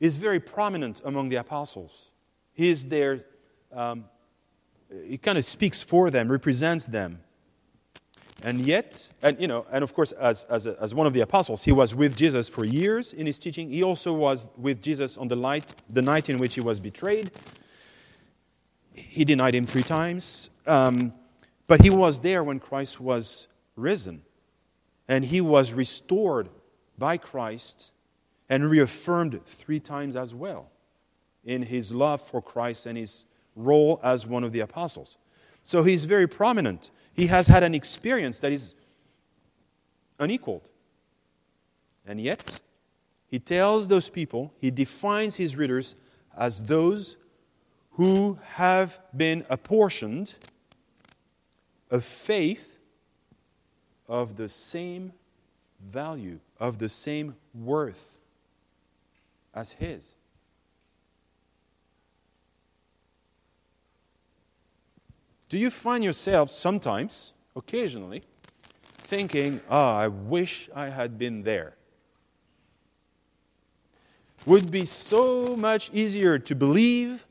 is 0.00 0.16
very 0.16 0.40
prominent 0.40 1.00
among 1.04 1.28
the 1.28 1.36
apostles. 1.36 2.10
He 2.54 2.70
is 2.70 2.88
there, 2.88 3.24
um, 3.72 4.06
he 5.06 5.16
kind 5.16 5.38
of 5.38 5.44
speaks 5.44 5.80
for 5.80 6.10
them, 6.10 6.28
represents 6.28 6.86
them. 6.86 7.20
And 8.42 8.60
yet, 8.60 9.08
and 9.22 9.40
you 9.40 9.48
know, 9.48 9.64
and 9.70 9.82
of 9.82 9.94
course, 9.94 10.12
as, 10.12 10.44
as, 10.44 10.66
as 10.66 10.94
one 10.94 11.06
of 11.06 11.12
the 11.12 11.20
apostles, 11.20 11.64
he 11.64 11.72
was 11.72 11.94
with 11.94 12.16
Jesus 12.16 12.48
for 12.48 12.64
years 12.64 13.12
in 13.12 13.26
his 13.26 13.38
teaching. 13.38 13.70
He 13.70 13.82
also 13.82 14.12
was 14.12 14.48
with 14.56 14.82
Jesus 14.82 15.16
on 15.16 15.28
the 15.28 15.36
night, 15.36 15.74
the 15.88 16.02
night 16.02 16.28
in 16.28 16.38
which 16.38 16.54
he 16.54 16.60
was 16.60 16.80
betrayed. 16.80 17.30
He 18.92 19.24
denied 19.24 19.54
him 19.54 19.66
three 19.66 19.82
times. 19.82 20.50
Um, 20.66 21.14
but 21.66 21.82
he 21.82 21.90
was 21.90 22.20
there 22.20 22.44
when 22.44 22.60
Christ 22.60 23.00
was 23.00 23.46
risen. 23.76 24.22
And 25.08 25.24
he 25.24 25.40
was 25.40 25.72
restored 25.72 26.48
by 26.98 27.16
Christ 27.16 27.92
and 28.48 28.68
reaffirmed 28.68 29.40
three 29.46 29.80
times 29.80 30.16
as 30.16 30.34
well 30.34 30.70
in 31.44 31.62
his 31.62 31.92
love 31.92 32.20
for 32.20 32.40
Christ 32.40 32.86
and 32.86 32.96
his 32.96 33.24
role 33.56 34.00
as 34.02 34.26
one 34.26 34.44
of 34.44 34.52
the 34.52 34.60
apostles. 34.60 35.18
So 35.62 35.82
he's 35.82 36.04
very 36.04 36.26
prominent. 36.26 36.90
He 37.14 37.28
has 37.28 37.46
had 37.46 37.62
an 37.62 37.74
experience 37.74 38.40
that 38.40 38.52
is 38.52 38.74
unequaled. 40.18 40.68
And 42.06 42.20
yet, 42.20 42.60
he 43.30 43.38
tells 43.38 43.88
those 43.88 44.10
people, 44.10 44.52
he 44.60 44.70
defines 44.70 45.36
his 45.36 45.56
readers 45.56 45.94
as 46.36 46.62
those 46.62 47.16
who 47.92 48.38
have 48.42 48.98
been 49.16 49.46
apportioned 49.48 50.34
a 51.90 52.00
faith 52.00 52.78
of 54.08 54.36
the 54.36 54.48
same 54.48 55.12
value, 55.80 56.40
of 56.58 56.78
the 56.78 56.88
same 56.88 57.36
worth 57.54 58.14
as 59.54 59.72
his. 59.72 60.12
Do 65.54 65.60
you 65.60 65.70
find 65.70 66.02
yourself 66.02 66.50
sometimes, 66.50 67.32
occasionally, 67.54 68.24
thinking, 69.04 69.60
oh, 69.70 69.78
I 69.78 70.08
wish 70.08 70.68
I 70.74 70.88
had 70.88 71.16
been 71.16 71.44
there? 71.44 71.76
Would 74.46 74.72
be 74.72 74.84
so 74.84 75.54
much 75.54 75.92
easier 75.92 76.40
to 76.40 76.56
believe 76.56 77.24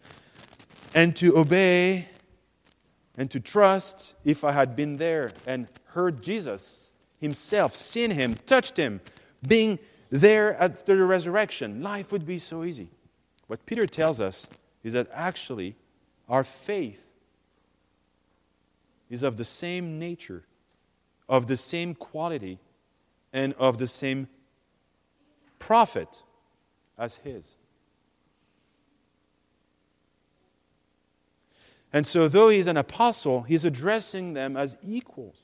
and 0.96 1.14
to 1.18 1.38
obey 1.38 2.08
and 3.18 3.30
to 3.30 3.42
trust 3.42 4.16
if 4.24 4.46
I 4.46 4.54
had 4.54 4.74
been 4.74 4.96
there 4.96 5.34
and 5.46 5.68
heard 5.88 6.24
Jesus 6.24 6.94
himself, 7.20 7.74
seen 7.74 8.12
him, 8.12 8.36
touched 8.46 8.78
him, 8.78 9.02
being 9.46 9.80
there 10.10 10.58
after 10.62 10.96
the 10.96 11.04
resurrection. 11.04 11.84
Life 11.84 12.14
would 12.14 12.26
be 12.26 12.40
so 12.40 12.64
easy. 12.64 12.90
What 13.48 13.66
Peter 13.66 13.86
tells 13.86 14.22
us 14.22 14.48
is 14.82 14.94
that 14.94 15.10
actually 15.12 15.76
our 16.30 16.46
faith 16.46 17.02
is 19.14 19.22
of 19.22 19.38
the 19.38 19.46
same 19.46 20.00
nature, 20.00 20.44
of 21.30 21.46
the 21.46 21.56
same 21.56 21.94
quality, 21.94 22.60
and 23.32 23.54
of 23.60 23.78
the 23.78 23.86
same 23.86 24.28
profit 25.60 26.24
as 26.98 27.16
his. 27.24 27.56
And 31.94 32.08
so, 32.08 32.28
though 32.28 32.50
he's 32.50 32.66
an 32.66 32.76
apostle, 32.76 33.44
he's 33.44 33.64
addressing 33.64 34.34
them 34.34 34.58
as 34.58 34.76
equals. 34.82 35.36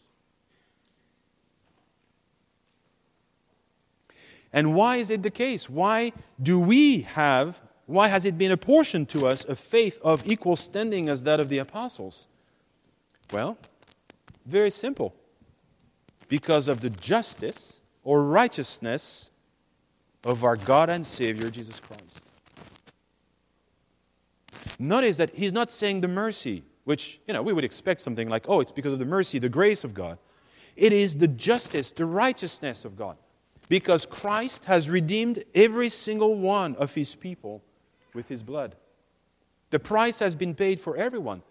And 4.52 4.74
why 4.74 4.96
is 4.96 5.12
it 5.12 5.22
the 5.22 5.30
case? 5.30 5.70
Why 5.70 6.12
do 6.42 6.60
we 6.60 7.02
have, 7.02 7.62
why 7.86 8.08
has 8.08 8.26
it 8.26 8.36
been 8.36 8.52
apportioned 8.52 9.10
to 9.10 9.28
us 9.28 9.46
a 9.46 9.56
faith 9.56 10.00
of 10.02 10.26
equal 10.26 10.56
standing 10.56 11.08
as 11.08 11.24
that 11.24 11.40
of 11.40 11.50
the 11.50 11.60
apostles? 11.60 12.29
Well, 13.32 13.58
very 14.46 14.72
simple. 14.72 15.16
Because 16.28 16.68
of 16.68 16.82
the 16.82 16.90
justice 16.90 17.82
or 18.04 18.24
righteousness 18.24 19.30
of 20.24 20.44
our 20.44 20.56
God 20.56 20.90
and 20.90 21.06
Savior 21.06 21.50
Jesus 21.50 21.80
Christ. 21.80 22.04
Notice 24.78 25.18
that 25.18 25.36
he's 25.36 25.54
not 25.54 25.70
saying 25.70 26.02
the 26.02 26.08
mercy, 26.08 26.64
which, 26.86 27.20
you 27.28 27.34
know, 27.34 27.42
we 27.42 27.54
would 27.54 27.64
expect 27.64 28.02
something 28.02 28.30
like, 28.30 28.48
oh, 28.48 28.60
it's 28.60 28.72
because 28.72 28.94
of 28.94 29.00
the 29.00 29.06
mercy, 29.06 29.40
the 29.40 29.50
grace 29.50 29.84
of 29.84 29.94
God. 29.94 30.18
It 30.76 30.94
is 30.94 31.18
the 31.18 31.28
justice, 31.28 31.92
the 31.92 32.06
righteousness 32.06 32.86
of 32.86 32.96
God. 32.96 33.18
Because 33.68 34.06
Christ 34.06 34.66
has 34.66 34.90
redeemed 34.90 35.44
every 35.54 35.90
single 35.90 36.36
one 36.36 36.76
of 36.78 36.96
his 36.96 37.16
people 37.16 37.62
with 38.14 38.28
his 38.30 38.42
blood. 38.42 38.76
The 39.70 39.80
price 39.80 40.20
has 40.20 40.36
been 40.36 40.56
paid 40.56 40.80
for 40.80 40.98
everyone. 40.98 41.44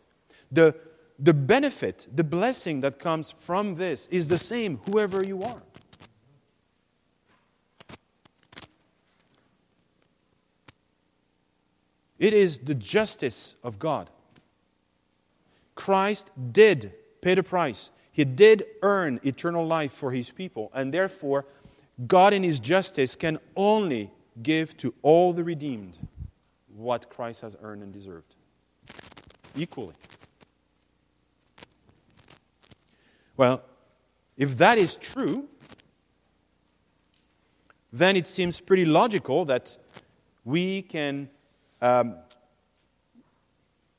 The, 0.51 0.75
the 1.19 1.35
benefit, 1.35 2.07
the 2.15 2.25
blessing 2.25 2.81
that 2.81 2.99
comes 2.99 3.31
from 3.31 3.75
this 3.75 4.07
is 4.07 4.29
the 4.29 4.39
same, 4.39 4.79
whoever 4.87 5.25
you 5.25 5.43
are. 5.43 5.63
It 12.19 12.33
is 12.33 12.59
the 12.59 12.75
justice 12.75 13.57
of 13.63 13.79
God. 13.79 14.11
Christ 15.75 16.31
did 16.53 16.93
pay 17.21 17.35
the 17.35 17.43
price. 17.43 17.91
He 18.11 18.25
did 18.25 18.65
earn 18.83 19.21
eternal 19.23 19.65
life 19.65 19.93
for 19.93 20.11
his 20.11 20.33
people, 20.33 20.71
and 20.75 20.93
therefore, 20.93 21.47
God, 22.07 22.33
in 22.33 22.43
his 22.43 22.59
justice, 22.59 23.15
can 23.15 23.39
only 23.55 24.11
give 24.43 24.77
to 24.79 24.95
all 25.03 25.33
the 25.33 25.45
redeemed 25.45 25.97
what 26.75 27.09
Christ 27.09 27.43
has 27.43 27.57
earned 27.63 27.83
and 27.83 27.93
deserved 27.93 28.35
equally. 29.57 29.95
Well, 33.39 33.63
if 34.37 34.59
that 34.59 34.77
is 34.77 34.97
true, 34.97 35.49
then 37.91 38.17
it 38.17 38.27
seems 38.27 38.61
pretty 38.61 38.85
logical 38.85 39.47
that 39.47 39.79
we 40.45 40.83
can 40.83 41.31
um, 41.81 42.17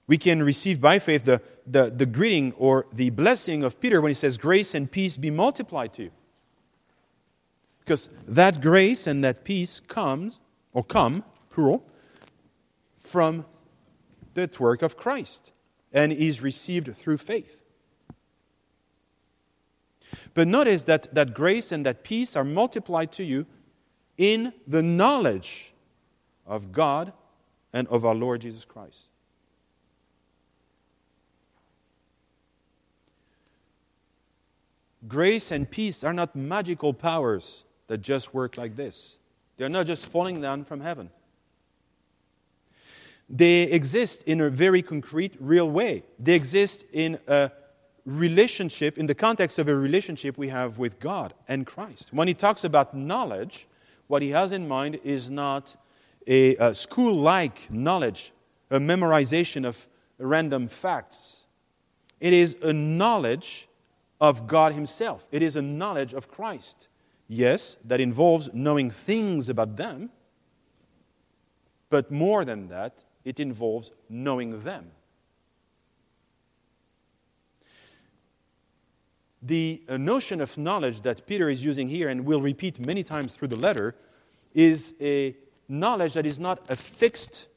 we 0.10 0.18
can 0.18 0.42
receive 0.42 0.82
by 0.82 0.98
faith 0.98 1.24
the, 1.24 1.40
the, 1.68 1.92
the 1.92 2.06
greeting 2.08 2.52
or 2.54 2.88
the 2.92 3.12
blessing 3.12 3.62
of 3.62 3.80
Peter 3.80 4.02
when 4.02 4.10
he 4.10 4.16
says, 4.16 4.38
Grace 4.38 4.74
and 4.74 4.92
peace 4.92 5.18
be 5.18 5.30
multiplied 5.30 5.94
to 5.94 6.06
you. 6.06 6.12
Because 7.82 8.10
that 8.28 8.60
grace 8.60 9.06
and 9.06 9.24
that 9.24 9.44
peace 9.44 9.80
comes, 9.80 10.40
or 10.74 10.84
come, 10.84 11.24
plural, 11.52 11.86
from 12.98 13.46
the 14.34 14.50
work 14.60 14.82
of 14.82 14.98
Christ 14.98 15.54
and 15.94 16.12
is 16.12 16.42
received 16.42 16.96
through 16.96 17.18
faith. 17.18 17.62
But 20.34 20.48
notice 20.48 20.84
that, 20.84 21.14
that 21.14 21.34
grace 21.34 21.72
and 21.72 21.86
that 21.86 22.04
peace 22.04 22.36
are 22.36 22.44
multiplied 22.44 23.12
to 23.14 23.24
you 23.24 23.46
in 24.18 24.54
the 24.68 24.82
knowledge 24.82 25.74
of 26.46 26.72
God 26.72 27.14
and 27.72 27.88
of 27.88 28.06
our 28.06 28.16
Lord 28.16 28.42
Jesus 28.42 28.66
Christ. 28.66 29.08
Grace 35.08 35.52
and 35.52 35.70
peace 35.70 36.04
are 36.04 36.14
not 36.14 36.36
magical 36.36 36.94
powers 36.94 37.64
that 37.88 38.00
just 38.00 38.34
work 38.34 38.58
like 38.58 38.76
this. 38.76 39.18
They're 39.58 39.70
not 39.70 39.86
just 39.86 40.06
falling 40.06 40.42
down 40.42 40.66
from 40.66 40.82
heaven. 40.82 41.10
They 43.30 43.64
exist 43.64 44.24
in 44.24 44.42
a 44.42 44.50
very 44.50 44.82
concrete, 44.82 45.36
real 45.40 45.70
way. 45.70 46.04
They 46.18 46.34
exist 46.34 46.86
in 46.92 47.20
a 47.28 47.52
relationship, 48.10 48.98
in 48.98 49.06
the 49.06 49.16
context 49.16 49.60
of 49.60 49.68
a 49.68 49.76
relationship 49.76 50.38
we 50.38 50.50
have 50.50 50.78
with 50.78 51.00
God 51.00 51.34
and 51.48 51.66
Christ. 51.66 52.10
When 52.12 52.28
he 52.28 52.34
talks 52.34 52.64
about 52.64 52.96
knowledge, 52.96 53.68
what 54.08 54.22
he 54.22 54.30
has 54.30 54.52
in 54.52 54.68
mind 54.68 55.00
is 55.04 55.30
not 55.30 55.76
a, 56.28 56.56
a 56.58 56.74
school 56.74 57.14
like 57.14 57.72
knowledge, 57.72 58.32
a 58.72 58.80
memorization 58.80 59.66
of 59.66 59.88
random 60.18 60.68
facts. 60.68 61.42
It 62.20 62.34
is 62.34 62.58
a 62.62 62.74
knowledge 62.74 63.68
of 64.22 64.48
God 64.48 64.74
Himself, 64.74 65.28
it 65.32 65.42
is 65.42 65.56
a 65.56 65.62
knowledge 65.62 66.14
of 66.14 66.30
Christ. 66.30 66.88
Yes, 67.32 67.78
that 67.86 68.02
involves 68.02 68.50
knowing 68.54 68.90
things 68.90 69.50
about 69.50 69.78
them, 69.78 70.10
but 71.92 72.12
more 72.12 72.44
than 72.44 72.68
that, 72.70 73.06
it 73.24 73.40
involves 73.40 73.92
knowing 74.10 74.64
them. 74.64 74.92
The 79.42 79.82
notion 79.90 80.42
of 80.42 80.58
knowledge 80.58 81.02
that 81.02 81.26
Peter 81.26 81.50
is 81.50 81.64
using 81.64 81.88
here, 81.88 82.10
and 82.10 82.26
will 82.26 82.42
repeat 82.42 82.86
many 82.86 83.04
times 83.04 83.34
through 83.34 83.48
the 83.50 83.56
letter, 83.56 83.96
is 84.54 84.94
a 85.00 85.36
knowledge 85.68 86.14
that 86.14 86.26
is 86.26 86.40
not 86.40 86.70
a 86.70 86.76
fixed 86.76 87.48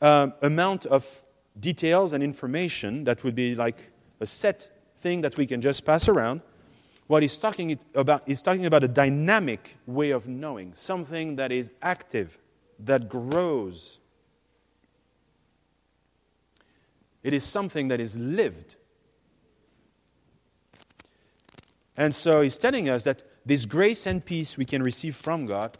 uh, 0.00 0.28
amount 0.42 0.86
of 0.86 1.24
details 1.60 2.12
and 2.12 2.22
information 2.22 3.04
that 3.04 3.22
would 3.22 3.34
be 3.34 3.54
like 3.54 3.92
a 4.20 4.26
set 4.26 4.70
thing 4.98 5.20
that 5.20 5.36
we 5.36 5.46
can 5.46 5.60
just 5.60 5.84
pass 5.84 6.08
around. 6.08 6.40
What 7.06 7.22
he's 7.22 7.38
talking 7.38 7.78
about, 7.94 8.22
is 8.26 8.42
talking 8.42 8.66
about 8.66 8.82
a 8.82 8.88
dynamic 8.88 9.76
way 9.86 10.10
of 10.10 10.26
knowing, 10.26 10.72
something 10.74 11.36
that 11.36 11.52
is 11.52 11.70
active, 11.82 12.38
that 12.78 13.08
grows. 13.08 14.00
It 17.22 17.34
is 17.34 17.44
something 17.44 17.88
that 17.88 18.00
is 18.00 18.16
lived. 18.16 18.76
And 21.96 22.14
so 22.14 22.42
he's 22.42 22.58
telling 22.58 22.88
us 22.88 23.04
that 23.04 23.22
this 23.46 23.66
grace 23.66 24.06
and 24.06 24.24
peace 24.24 24.56
we 24.56 24.64
can 24.64 24.82
receive 24.82 25.14
from 25.14 25.46
God 25.46 25.76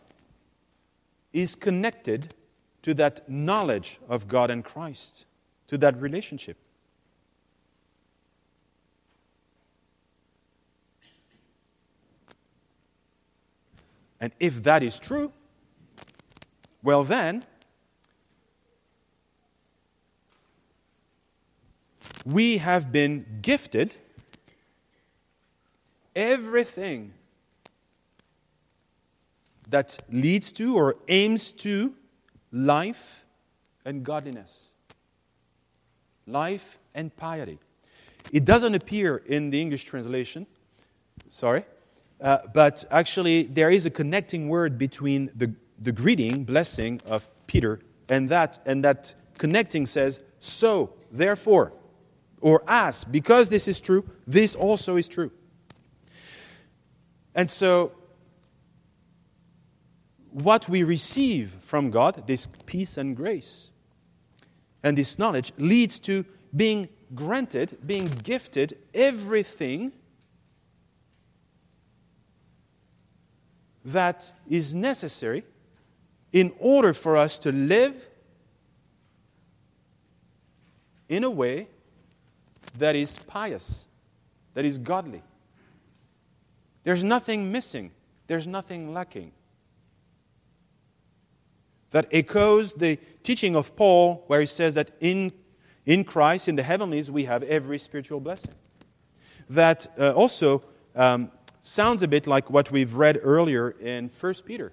is 1.32 1.54
connected 1.54 2.34
to 2.82 2.94
that 2.94 3.28
knowledge 3.28 3.98
of 4.08 4.28
God 4.28 4.50
and 4.50 4.64
Christ, 4.64 5.24
to 5.66 5.78
that 5.78 6.00
relationship. 6.00 6.56
And 14.20 14.32
if 14.38 14.62
that 14.62 14.82
is 14.82 14.98
true, 14.98 15.32
well, 16.82 17.04
then, 17.04 17.44
we 22.24 22.58
have 22.58 22.92
been 22.92 23.26
gifted 23.42 23.96
everything 26.14 27.12
that 29.68 29.98
leads 30.10 30.52
to 30.52 30.76
or 30.76 30.96
aims 31.08 31.52
to 31.52 31.94
life 32.52 33.24
and 33.84 34.04
godliness. 34.04 34.70
Life 36.26 36.78
and 36.94 37.14
piety. 37.16 37.58
It 38.32 38.44
doesn't 38.44 38.74
appear 38.74 39.16
in 39.26 39.50
the 39.50 39.60
English 39.60 39.84
translation, 39.84 40.46
sorry, 41.28 41.64
uh, 42.20 42.38
but 42.54 42.84
actually 42.90 43.44
there 43.44 43.70
is 43.70 43.84
a 43.84 43.90
connecting 43.90 44.48
word 44.48 44.78
between 44.78 45.30
the, 45.34 45.52
the 45.78 45.92
greeting, 45.92 46.44
blessing 46.44 47.00
of 47.06 47.28
Peter, 47.46 47.80
and 48.08 48.28
that, 48.28 48.60
and 48.64 48.84
that 48.84 49.14
connecting 49.38 49.86
says, 49.86 50.20
so, 50.38 50.94
therefore, 51.10 51.72
or 52.40 52.62
as, 52.66 53.04
because 53.04 53.48
this 53.50 53.68
is 53.68 53.80
true, 53.80 54.08
this 54.26 54.54
also 54.54 54.96
is 54.96 55.08
true. 55.08 55.30
And 57.34 57.50
so 57.50 57.92
what 60.30 60.68
we 60.68 60.82
receive 60.82 61.56
from 61.60 61.90
God, 61.90 62.26
this 62.26 62.48
peace 62.66 62.96
and 62.96 63.16
grace, 63.16 63.70
and 64.82 64.98
this 64.98 65.18
knowledge, 65.18 65.52
leads 65.58 65.98
to 66.00 66.24
being 66.54 66.88
granted, 67.14 67.78
being 67.86 68.06
gifted 68.22 68.76
everything 68.92 69.92
that 73.84 74.32
is 74.48 74.74
necessary 74.74 75.44
in 76.32 76.52
order 76.58 76.92
for 76.92 77.16
us 77.16 77.38
to 77.38 77.52
live 77.52 78.08
in 81.08 81.22
a 81.22 81.30
way 81.30 81.68
that 82.78 82.96
is 82.96 83.18
pious, 83.26 83.86
that 84.54 84.64
is 84.64 84.78
godly. 84.78 85.22
There's 86.84 87.02
nothing 87.02 87.50
missing, 87.50 87.90
there's 88.26 88.46
nothing 88.46 88.94
lacking 88.94 89.32
that 91.94 92.08
echoes 92.10 92.74
the 92.74 92.98
teaching 93.22 93.54
of 93.54 93.76
Paul, 93.76 94.24
where 94.26 94.40
he 94.40 94.46
says 94.46 94.74
that 94.74 94.90
in, 94.98 95.30
in 95.86 96.02
Christ, 96.02 96.48
in 96.48 96.56
the 96.56 96.64
heavenlies, 96.64 97.08
we 97.08 97.24
have 97.26 97.44
every 97.44 97.78
spiritual 97.78 98.18
blessing. 98.18 98.50
That 99.48 99.86
uh, 99.96 100.10
also 100.10 100.64
um, 100.96 101.30
sounds 101.60 102.02
a 102.02 102.08
bit 102.08 102.26
like 102.26 102.50
what 102.50 102.72
we've 102.72 102.94
read 102.94 103.20
earlier 103.22 103.70
in 103.70 104.08
1 104.08 104.34
Peter. 104.44 104.72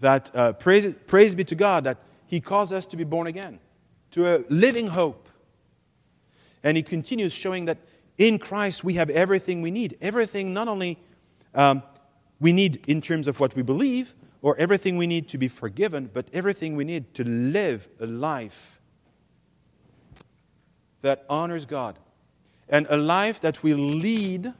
That 0.00 0.32
uh, 0.34 0.54
praise, 0.54 0.92
praise 1.06 1.36
be 1.36 1.44
to 1.44 1.54
God 1.54 1.84
that 1.84 1.98
He 2.26 2.40
caused 2.40 2.72
us 2.72 2.84
to 2.86 2.96
be 2.96 3.04
born 3.04 3.28
again, 3.28 3.60
to 4.10 4.34
a 4.34 4.44
living 4.48 4.88
hope. 4.88 5.28
And 6.64 6.76
He 6.76 6.82
continues 6.82 7.32
showing 7.32 7.66
that 7.66 7.78
in 8.18 8.38
Christ 8.38 8.84
we 8.84 8.94
have 8.94 9.08
everything 9.10 9.62
we 9.62 9.70
need. 9.70 9.96
Everything, 10.00 10.52
not 10.52 10.68
only 10.68 10.98
um, 11.54 11.82
we 12.40 12.52
need 12.52 12.84
in 12.86 13.00
terms 13.00 13.26
of 13.26 13.40
what 13.40 13.56
we 13.56 13.62
believe, 13.62 14.14
or 14.42 14.56
everything 14.58 14.96
we 14.96 15.06
need 15.06 15.28
to 15.28 15.38
be 15.38 15.48
forgiven, 15.48 16.10
but 16.12 16.26
everything 16.32 16.76
we 16.76 16.84
need 16.84 17.12
to 17.14 17.24
live 17.24 17.88
a 18.00 18.06
life 18.06 18.80
that 21.02 21.24
honors 21.28 21.64
God 21.64 21.98
and 22.68 22.86
a 22.90 22.96
life 22.96 23.40
that 23.40 23.62
will 23.62 23.78
lead 23.78 24.52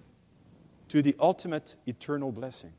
to 0.88 1.02
the 1.02 1.14
ultimate 1.20 1.74
eternal 1.86 2.32
blessing. 2.32 2.72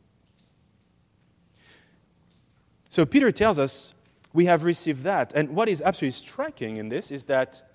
So 2.90 3.06
Peter 3.06 3.32
tells 3.32 3.60
us 3.60 3.94
we 4.34 4.46
have 4.46 4.64
received 4.64 5.04
that. 5.04 5.32
And 5.34 5.50
what 5.56 5.70
is 5.70 5.82
absolutely 5.82 6.12
striking 6.12 6.78
in 6.78 6.90
this 6.90 7.12
is 7.12 7.26
that 7.26 7.69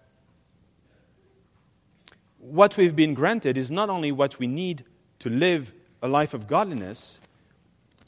what 2.51 2.77
we've 2.77 2.95
been 2.95 3.15
granted 3.15 3.57
is 3.57 3.71
not 3.71 3.89
only 3.89 4.13
what 4.13 4.39
we 4.39 4.47
need 4.47 4.85
to 5.19 5.31
live 5.31 5.73
a 6.03 6.09
life 6.09 6.35
of 6.35 6.47
godliness, 6.47 7.19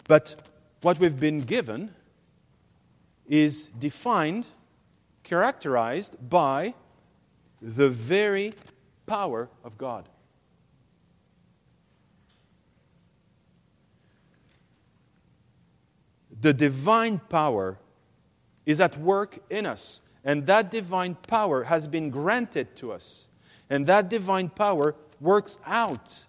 but 0.06 0.42
what 0.82 0.98
we've 0.98 1.18
been 1.18 1.40
given 1.40 1.94
is 3.26 3.68
defined, 3.78 4.46
characterized 5.22 6.14
by 6.28 6.74
the 7.62 7.88
very 7.88 8.52
power 9.06 9.48
of 9.64 9.78
God. 9.78 10.06
The 16.38 16.52
divine 16.52 17.20
power 17.30 17.78
is 18.66 18.80
at 18.80 18.98
work 18.98 19.38
in 19.48 19.64
us, 19.64 20.00
and 20.22 20.44
that 20.46 20.70
divine 20.70 21.14
power 21.14 21.64
has 21.64 21.86
been 21.86 22.10
granted 22.10 22.76
to 22.76 22.92
us. 22.92 23.26
And 23.68 23.86
that 23.86 24.08
divine 24.08 24.48
power 24.48 24.94
works 25.20 25.58
out 25.66 26.24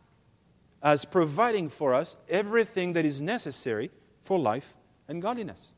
as 0.81 1.05
providing 1.05 1.69
for 1.69 1.93
us 1.93 2.15
everything 2.29 2.93
that 2.93 3.05
is 3.05 3.21
necessary 3.21 3.91
for 4.21 4.39
life 4.39 4.73
and 5.07 5.21
godliness. 5.21 5.71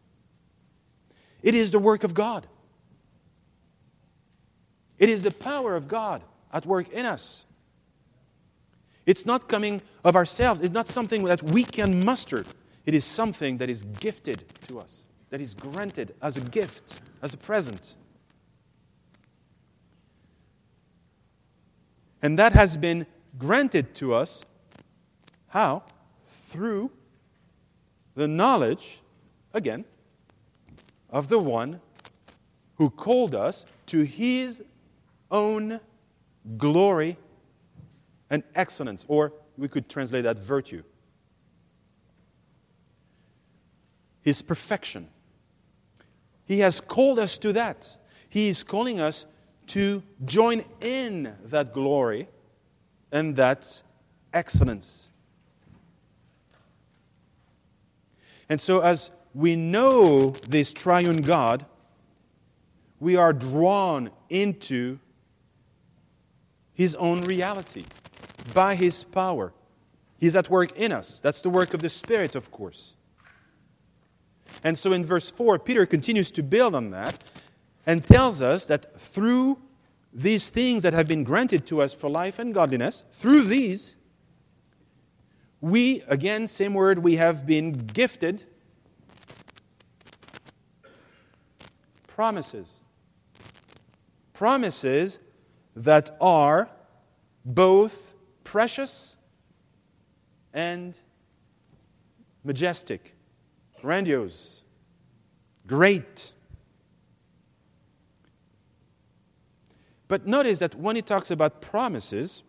It 1.42 1.56
is 1.56 1.72
the 1.72 1.80
work 1.80 2.04
of 2.04 2.14
God. 2.14 2.48
It 4.98 5.10
is 5.10 5.24
the 5.24 5.32
power 5.32 5.76
of 5.76 5.88
God 5.88 6.22
at 6.52 6.66
work 6.66 6.90
in 6.90 7.06
us. 7.06 7.46
It's 9.06 9.26
not 9.26 9.48
coming 9.48 9.82
of 10.04 10.16
ourselves, 10.16 10.62
it's 10.62 10.74
not 10.74 10.88
something 10.88 11.24
that 11.24 11.42
we 11.42 11.64
can 11.64 12.06
muster. 12.06 12.46
It 12.86 12.94
is 12.94 13.06
something 13.06 13.58
that 13.58 13.70
is 13.70 13.84
gifted 13.84 14.44
to 14.68 14.80
us, 14.80 15.04
that 15.30 15.42
is 15.42 15.54
granted 15.54 16.16
as 16.22 16.38
a 16.38 16.42
gift, 16.42 17.02
as 17.22 17.34
a 17.34 17.38
present. 17.38 17.96
And 22.22 22.38
that 22.38 22.54
has 22.54 22.78
been 22.78 23.06
granted 23.38 23.94
to 23.96 24.14
us 24.14 24.44
how? 25.48 25.84
Through 26.28 26.92
the 28.16 28.28
knowledge, 28.28 29.00
again, 29.54 29.86
of 31.10 31.28
the 31.28 31.40
one 31.40 31.82
who 32.76 32.90
called 32.90 33.36
us 33.36 33.66
to 33.88 34.04
his 34.04 34.62
own 35.32 35.80
glory 36.58 37.18
and 38.30 38.44
excellence, 38.56 39.06
or 39.08 39.34
we 39.58 39.68
could 39.68 39.90
translate 39.90 40.24
that 40.24 40.40
virtue. 40.40 40.84
His 44.22 44.42
perfection. 44.42 45.10
He 46.46 46.60
has 46.60 46.82
called 46.82 47.20
us 47.20 47.38
to 47.40 47.54
that. 47.54 47.98
He 48.30 48.50
is 48.50 48.64
calling 48.64 49.00
us 49.00 49.26
to 49.70 50.04
join 50.26 50.66
in 50.82 51.36
that 51.46 51.74
glory 51.74 52.28
and 53.12 53.36
that 53.36 53.82
excellence. 54.34 55.08
And 58.48 58.60
so, 58.60 58.82
as 58.82 59.12
we 59.34 59.56
know 59.56 60.32
this 60.48 60.74
triune 60.74 61.22
God, 61.22 61.66
we 63.00 63.16
are 63.16 63.32
drawn 63.32 64.10
into 64.30 64.98
His 66.74 66.96
own 66.96 67.22
reality 67.22 67.86
by 68.54 68.74
His 68.76 69.04
power. 69.04 69.54
He's 70.18 70.36
at 70.36 70.50
work 70.50 70.76
in 70.76 70.92
us. 70.92 71.20
That's 71.20 71.42
the 71.42 71.50
work 71.50 71.74
of 71.74 71.82
the 71.82 71.90
Spirit, 71.90 72.36
of 72.36 72.52
course. 72.52 72.96
And 74.64 74.78
so 74.78 74.92
in 74.92 75.06
verse 75.06 75.30
4, 75.32 75.60
Peter 75.60 75.86
continues 75.86 76.32
to 76.32 76.44
build 76.44 76.76
on 76.76 76.90
that 76.90 77.24
and 77.90 78.06
tells 78.06 78.40
us 78.40 78.68
that 78.68 79.02
through 79.02 79.58
these 80.14 80.48
things 80.48 80.84
that 80.84 80.94
have 80.94 81.08
been 81.08 81.24
granted 81.24 81.66
to 81.66 81.82
us 81.82 81.92
for 81.92 82.08
life 82.08 82.38
and 82.38 82.54
godliness, 82.54 83.04
through 83.12 83.42
these, 83.42 83.96
we, 85.60 86.04
again, 86.08 86.48
same 86.48 86.76
word, 86.76 87.00
we 87.00 87.16
have 87.16 87.48
been 87.48 87.72
gifted 87.72 88.44
promises. 92.06 92.74
Promises 94.34 95.18
that 95.76 96.16
are 96.22 96.70
both 97.44 98.14
precious 98.44 99.18
and 100.54 100.96
majestic, 102.44 103.16
grandiose, 103.82 104.64
great. 105.66 106.34
But 110.10 110.26
notice 110.28 110.60
that 110.60 110.76
when 110.76 110.98
he 110.98 111.02
talks 111.02 111.32
about 111.32 111.62
promises, 111.62 112.44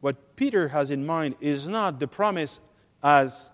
what 0.00 0.34
Peter 0.34 0.68
has 0.68 0.90
in 0.90 1.06
mind 1.06 1.36
is 1.40 1.68
not 1.68 2.00
the 2.00 2.08
promise 2.08 2.58
as, 3.04 3.50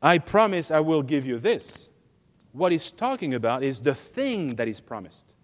I 0.00 0.18
promise 0.18 0.70
I 0.70 0.80
will 0.80 1.02
give 1.02 1.26
you 1.26 1.38
this. 1.38 1.88
What 2.52 2.70
he's 2.70 2.92
talking 2.92 3.34
about 3.34 3.64
is 3.64 3.80
the 3.80 3.94
thing 3.94 4.56
that 4.56 4.68
is 4.68 4.78
promised. 4.78 5.34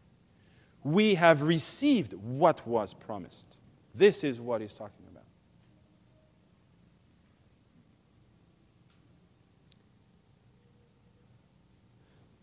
We 0.84 1.14
have 1.14 1.42
received 1.42 2.12
what 2.12 2.66
was 2.66 2.92
promised. 2.92 3.56
This 3.94 4.22
is 4.22 4.38
what 4.38 4.60
he's 4.60 4.74
talking 4.74 5.06
about. 5.10 5.24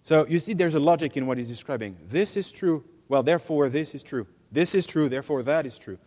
So 0.02 0.26
you 0.28 0.40
see, 0.40 0.54
there's 0.54 0.74
a 0.74 0.80
logic 0.80 1.16
in 1.16 1.28
what 1.28 1.38
he's 1.38 1.48
describing. 1.48 1.96
This 2.08 2.36
is 2.36 2.52
true, 2.52 2.84
well, 3.10 3.24
therefore, 3.24 3.68
this 3.68 3.94
is 3.94 4.04
true. 4.04 4.26
This 4.52 4.74
is 4.74 4.88
true, 4.88 5.10
therefore, 5.10 5.44
that 5.44 5.66
is 5.66 5.78
true 5.78 5.98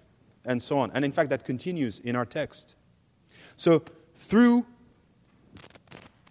and 0.44 0.62
so 0.62 0.78
on. 0.78 0.90
And 0.94 1.04
in 1.04 1.12
fact, 1.12 1.30
that 1.30 1.44
continues 1.44 1.98
in 2.00 2.16
our 2.16 2.24
text. 2.24 2.74
So, 3.56 3.82
through 4.14 4.66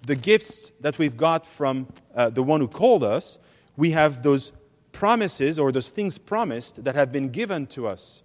the 0.06 0.16
gifts 0.16 0.72
that 0.82 0.98
we've 0.98 1.16
got 1.16 1.46
from 1.46 1.88
uh, 2.16 2.30
the 2.30 2.44
one 2.44 2.60
who 2.60 2.68
called 2.68 3.04
us, 3.04 3.38
we 3.78 3.92
have 3.92 4.24
those 4.24 4.52
promises 4.92 5.60
or 5.60 5.72
those 5.72 5.90
things 5.90 6.18
promised 6.18 6.84
that 6.84 6.96
have 6.96 7.12
been 7.12 7.30
given 7.30 7.68
to 7.68 7.88
us. 7.88 8.24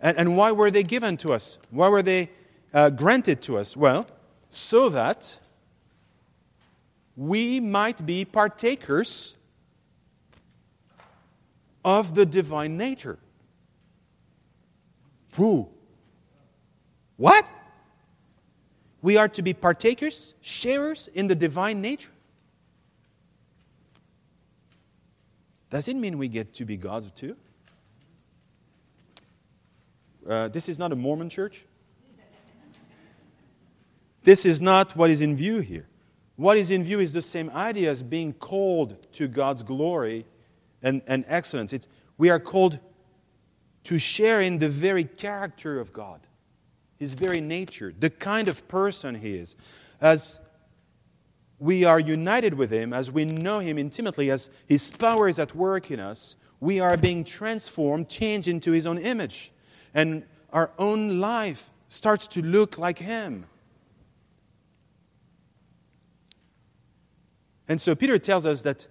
And, 0.00 0.16
and 0.16 0.36
why 0.36 0.52
were 0.52 0.70
they 0.70 0.82
given 0.82 1.16
to 1.18 1.32
us? 1.32 1.58
Why 1.70 1.88
were 1.88 2.02
they 2.02 2.30
uh, 2.72 2.90
granted 2.90 3.42
to 3.42 3.58
us? 3.58 3.76
Well, 3.76 4.06
so 4.48 4.88
that 4.90 5.38
we 7.16 7.60
might 7.60 8.06
be 8.06 8.24
partakers 8.24 9.34
of 11.84 12.14
the 12.14 12.26
divine 12.26 12.76
nature. 12.76 13.18
Who? 15.34 15.68
What? 17.16 17.46
We 19.02 19.16
are 19.16 19.28
to 19.28 19.42
be 19.42 19.54
partakers, 19.54 20.34
sharers 20.40 21.08
in 21.14 21.26
the 21.26 21.34
divine 21.34 21.80
nature. 21.80 22.10
Does 25.70 25.86
it 25.88 25.96
mean 25.96 26.18
we 26.18 26.28
get 26.28 26.52
to 26.54 26.64
be 26.64 26.76
gods 26.76 27.10
too? 27.14 27.36
Uh, 30.28 30.48
this 30.48 30.68
is 30.68 30.78
not 30.78 30.92
a 30.92 30.96
Mormon 30.96 31.30
church. 31.30 31.64
This 34.22 34.44
is 34.44 34.60
not 34.60 34.96
what 34.96 35.10
is 35.10 35.22
in 35.22 35.34
view 35.34 35.60
here. 35.60 35.86
What 36.36 36.58
is 36.58 36.70
in 36.70 36.84
view 36.84 37.00
is 37.00 37.12
the 37.12 37.22
same 37.22 37.50
idea 37.50 37.90
as 37.90 38.02
being 38.02 38.32
called 38.32 38.96
to 39.12 39.28
God's 39.28 39.62
glory 39.62 40.26
and, 40.82 41.02
and 41.06 41.24
excellence. 41.28 41.72
It's, 41.72 41.88
we 42.18 42.30
are 42.30 42.40
called 42.40 42.78
to 43.84 43.98
share 43.98 44.40
in 44.40 44.58
the 44.58 44.68
very 44.68 45.04
character 45.04 45.80
of 45.80 45.92
God, 45.92 46.20
His 46.96 47.14
very 47.14 47.40
nature, 47.40 47.94
the 47.98 48.10
kind 48.10 48.48
of 48.48 48.66
person 48.68 49.16
He 49.16 49.36
is. 49.36 49.56
As 50.00 50.38
we 51.58 51.84
are 51.84 52.00
united 52.00 52.54
with 52.54 52.70
Him, 52.70 52.92
as 52.92 53.10
we 53.10 53.24
know 53.24 53.58
Him 53.58 53.78
intimately, 53.78 54.30
as 54.30 54.50
His 54.66 54.90
power 54.90 55.28
is 55.28 55.38
at 55.38 55.54
work 55.54 55.90
in 55.90 56.00
us, 56.00 56.36
we 56.60 56.78
are 56.78 56.96
being 56.96 57.24
transformed, 57.24 58.08
changed 58.08 58.48
into 58.48 58.72
His 58.72 58.86
own 58.86 58.98
image. 58.98 59.52
And 59.94 60.24
our 60.52 60.70
own 60.78 61.20
life 61.20 61.70
starts 61.88 62.28
to 62.28 62.42
look 62.42 62.78
like 62.78 62.98
Him. 62.98 63.46
And 67.66 67.80
so 67.80 67.94
Peter 67.94 68.18
tells 68.18 68.46
us 68.46 68.62
that 68.62 68.86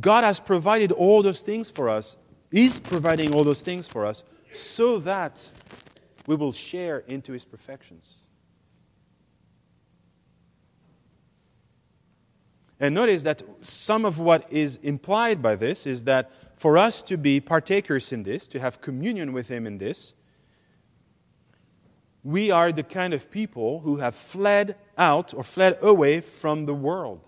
God 0.00 0.24
has 0.24 0.40
provided 0.40 0.92
all 0.92 1.22
those 1.22 1.40
things 1.40 1.70
for 1.70 1.88
us, 1.88 2.16
is 2.50 2.78
providing 2.78 3.34
all 3.34 3.44
those 3.44 3.60
things 3.60 3.86
for 3.86 4.06
us, 4.06 4.24
so 4.52 4.98
that 5.00 5.48
we 6.26 6.36
will 6.36 6.52
share 6.52 6.98
into 7.00 7.32
His 7.32 7.44
perfections. 7.44 8.14
And 12.80 12.94
notice 12.94 13.22
that 13.22 13.42
some 13.60 14.04
of 14.04 14.18
what 14.18 14.46
is 14.50 14.76
implied 14.82 15.40
by 15.40 15.54
this 15.56 15.86
is 15.86 16.04
that 16.04 16.32
for 16.56 16.76
us 16.76 17.02
to 17.02 17.16
be 17.16 17.40
partakers 17.40 18.12
in 18.12 18.24
this, 18.24 18.48
to 18.48 18.60
have 18.60 18.80
communion 18.80 19.32
with 19.32 19.48
Him 19.48 19.66
in 19.66 19.78
this, 19.78 20.14
we 22.24 22.50
are 22.50 22.72
the 22.72 22.82
kind 22.82 23.14
of 23.14 23.30
people 23.30 23.80
who 23.80 23.96
have 23.96 24.14
fled 24.14 24.76
out 24.96 25.34
or 25.34 25.42
fled 25.42 25.78
away 25.82 26.20
from 26.20 26.66
the 26.66 26.74
world. 26.74 27.20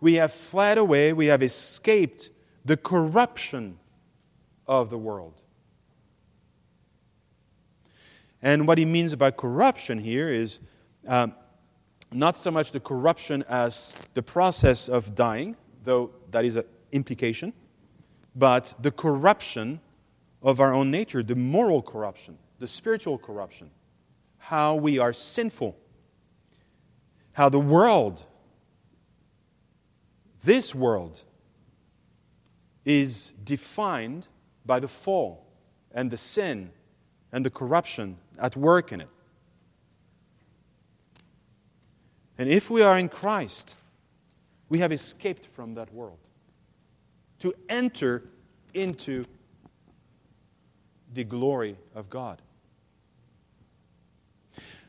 We 0.00 0.14
have 0.14 0.32
fled 0.32 0.78
away, 0.78 1.12
we 1.12 1.26
have 1.26 1.42
escaped 1.42 2.30
the 2.64 2.76
corruption 2.76 3.78
of 4.66 4.90
the 4.90 4.98
world. 4.98 5.40
And 8.42 8.66
what 8.66 8.78
he 8.78 8.84
means 8.84 9.14
by 9.14 9.30
corruption 9.30 9.98
here 9.98 10.30
is 10.30 10.58
um, 11.06 11.34
not 12.12 12.36
so 12.36 12.50
much 12.50 12.72
the 12.72 12.80
corruption 12.80 13.44
as 13.48 13.94
the 14.14 14.22
process 14.22 14.88
of 14.88 15.14
dying, 15.14 15.56
though 15.82 16.10
that 16.30 16.44
is 16.44 16.56
an 16.56 16.64
implication, 16.92 17.52
but 18.34 18.74
the 18.80 18.90
corruption 18.90 19.80
of 20.42 20.60
our 20.60 20.72
own 20.72 20.90
nature, 20.90 21.22
the 21.22 21.34
moral 21.34 21.82
corruption, 21.82 22.38
the 22.58 22.66
spiritual 22.66 23.18
corruption, 23.18 23.70
how 24.38 24.74
we 24.74 24.98
are 24.98 25.12
sinful, 25.12 25.76
how 27.32 27.48
the 27.48 27.60
world 27.60 28.24
this 30.42 30.74
world 30.74 31.20
is 32.84 33.32
defined 33.44 34.26
by 34.64 34.80
the 34.80 34.88
fall 34.88 35.46
and 35.92 36.10
the 36.10 36.16
sin 36.16 36.70
and 37.32 37.44
the 37.44 37.50
corruption 37.50 38.16
at 38.38 38.56
work 38.56 38.92
in 38.92 39.00
it. 39.00 39.08
And 42.38 42.48
if 42.48 42.70
we 42.70 42.82
are 42.82 42.96
in 42.96 43.08
Christ, 43.08 43.76
we 44.68 44.78
have 44.78 44.92
escaped 44.92 45.46
from 45.46 45.74
that 45.74 45.92
world 45.92 46.18
to 47.40 47.52
enter 47.68 48.24
into 48.72 49.24
the 51.12 51.24
glory 51.24 51.76
of 51.94 52.08
God. 52.08 52.40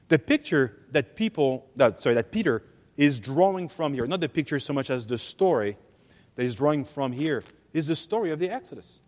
The 0.08 0.20
picture 0.20 0.80
that 0.92 1.16
people, 1.16 1.66
that, 1.76 2.00
sorry, 2.00 2.16
that 2.16 2.32
Peter 2.32 2.64
is 3.02 3.20
drawing 3.20 3.68
from 3.68 3.96
here, 3.96 4.06
not 4.06 4.20
the 4.20 4.30
picture 4.30 4.60
so 4.60 4.74
much 4.74 4.92
as 4.92 5.08
the 5.08 5.18
story 5.18 5.76
that 6.36 6.44
is 6.44 6.54
drawing 6.54 6.86
from 6.86 7.12
here, 7.12 7.44
is 7.74 7.88
the 7.88 7.96
story 7.96 8.30
of 8.30 8.38
the 8.38 8.48
Exodus. 8.48 9.00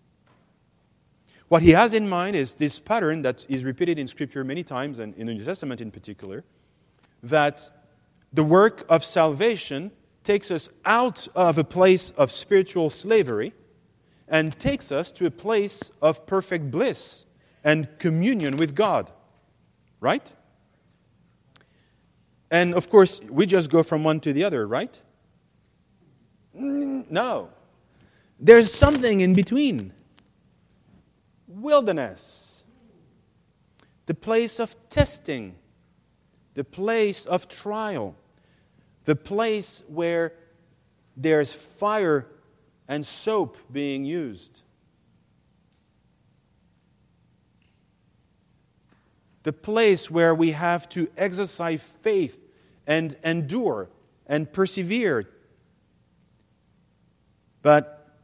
What 1.48 1.62
he 1.62 1.70
has 1.72 1.94
in 1.94 2.10
mind 2.10 2.36
is 2.36 2.56
this 2.56 2.80
pattern 2.80 3.22
that 3.22 3.46
is 3.48 3.64
repeated 3.64 4.00
in 4.00 4.08
Scripture 4.08 4.44
many 4.44 4.64
times, 4.64 4.98
and 4.98 5.14
in 5.14 5.28
the 5.28 5.36
New 5.36 5.46
Testament 5.46 5.80
in 5.80 5.92
particular, 5.92 6.44
that 7.22 7.70
the 8.34 8.44
work 8.44 8.84
of 8.90 9.06
salvation 9.06 9.92
takes 10.24 10.50
us 10.50 10.70
out 10.86 11.28
of 11.36 11.60
a 11.60 11.64
place 11.64 12.10
of 12.18 12.32
spiritual 12.32 12.90
slavery 12.90 13.54
and 14.28 14.58
takes 14.58 14.92
us 14.92 15.12
to 15.12 15.28
a 15.28 15.32
place 15.32 15.92
of 16.02 16.26
perfect 16.26 16.72
bliss 16.72 17.28
and 17.64 17.88
communion 18.00 18.58
with 18.58 18.74
God. 18.74 19.12
Right? 20.00 20.34
And 22.54 22.76
of 22.76 22.88
course, 22.88 23.20
we 23.28 23.48
just 23.48 23.72
go 23.72 23.82
from 23.82 24.04
one 24.04 24.20
to 24.20 24.32
the 24.32 24.44
other, 24.44 24.68
right? 24.68 24.96
No. 26.54 27.50
There's 28.40 28.72
something 28.72 29.22
in 29.22 29.34
between. 29.34 29.92
Wilderness. 31.48 32.64
The 34.06 34.14
place 34.14 34.60
of 34.60 34.76
testing. 34.92 35.56
The 36.54 36.64
place 36.64 37.26
of 37.26 37.48
trial. 37.48 38.16
The 39.06 39.16
place 39.16 39.82
where 39.88 40.34
there's 41.18 41.54
fire 41.54 42.28
and 42.88 43.04
soap 43.04 43.58
being 43.72 44.06
used. 44.06 44.62
The 49.42 49.54
place 49.54 50.12
where 50.12 50.36
we 50.36 50.52
have 50.52 50.88
to 50.90 51.10
exercise 51.18 51.82
faith 51.82 52.42
and 52.86 53.16
endure 53.24 53.90
and 54.28 54.52
persevere. 54.52 55.30
But 57.62 58.18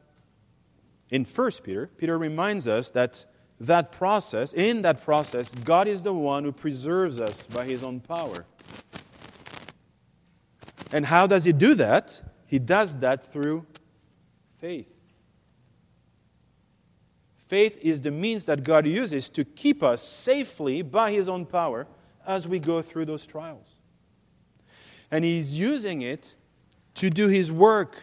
in 1.09 1.25
1 1.25 1.51
Peter, 1.63 1.87
Peter 1.87 2.17
reminds 2.17 2.67
us 2.67 2.91
that 2.91 3.25
that 3.59 3.91
process, 3.91 4.53
in 4.53 4.83
that 4.83 5.03
process, 5.03 5.53
God 5.53 5.87
is 5.87 6.03
the 6.03 6.13
one 6.13 6.43
who 6.43 6.51
preserves 6.51 7.19
us 7.19 7.45
by 7.45 7.65
his 7.65 7.83
own 7.83 7.99
power. 7.99 8.45
And 10.91 11.05
how 11.05 11.27
does 11.27 11.43
he 11.43 11.51
do 11.51 11.75
that? 11.75 12.21
He 12.45 12.57
does 12.57 12.97
that 12.99 13.31
through 13.31 13.65
faith. 14.59 14.87
Faith 17.37 17.77
is 17.81 18.01
the 18.01 18.11
means 18.11 18.45
that 18.45 18.63
God 18.63 18.85
uses 18.85 19.27
to 19.29 19.43
keep 19.43 19.83
us 19.83 20.01
safely 20.01 20.81
by 20.81 21.11
his 21.11 21.27
own 21.27 21.45
power 21.45 21.87
as 22.25 22.47
we 22.47 22.59
go 22.59 22.81
through 22.81 23.05
those 23.05 23.25
trials. 23.25 23.78
And 25.11 25.25
he's 25.25 25.57
using 25.57 26.01
it 26.01 26.35
to 26.95 27.09
do 27.09 27.27
his 27.27 27.51
work 27.51 27.97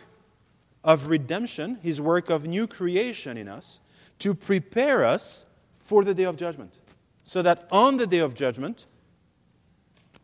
of 0.83 1.09
redemption, 1.09 1.79
his 1.83 2.01
work 2.01 2.31
of 2.31 2.47
new 2.47 2.67
creation 2.67 3.37
in 3.37 3.49
us, 3.49 3.81
to 4.21 4.35
prepare 4.35 5.05
us 5.05 5.45
for 5.79 6.05
the 6.05 6.15
day 6.15 6.25
of 6.25 6.37
judgment. 6.37 6.79
So 7.25 7.43
that 7.43 7.67
on 7.71 7.97
the 7.97 8.07
day 8.07 8.19
of 8.19 8.35
judgment, 8.35 8.87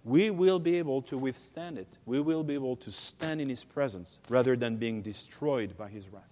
we 0.05 0.31
will 0.31 0.59
be 0.59 0.77
able 0.77 1.03
to 1.03 1.19
withstand 1.19 1.79
it. 1.79 1.89
We 2.07 2.21
will 2.21 2.43
be 2.43 2.55
able 2.55 2.77
to 2.77 2.91
stand 2.91 3.41
in 3.41 3.49
his 3.49 3.63
presence 3.63 4.19
rather 4.29 4.57
than 4.57 4.77
being 4.77 5.03
destroyed 5.03 5.77
by 5.77 5.89
his 5.89 6.09
wrath. 6.09 6.23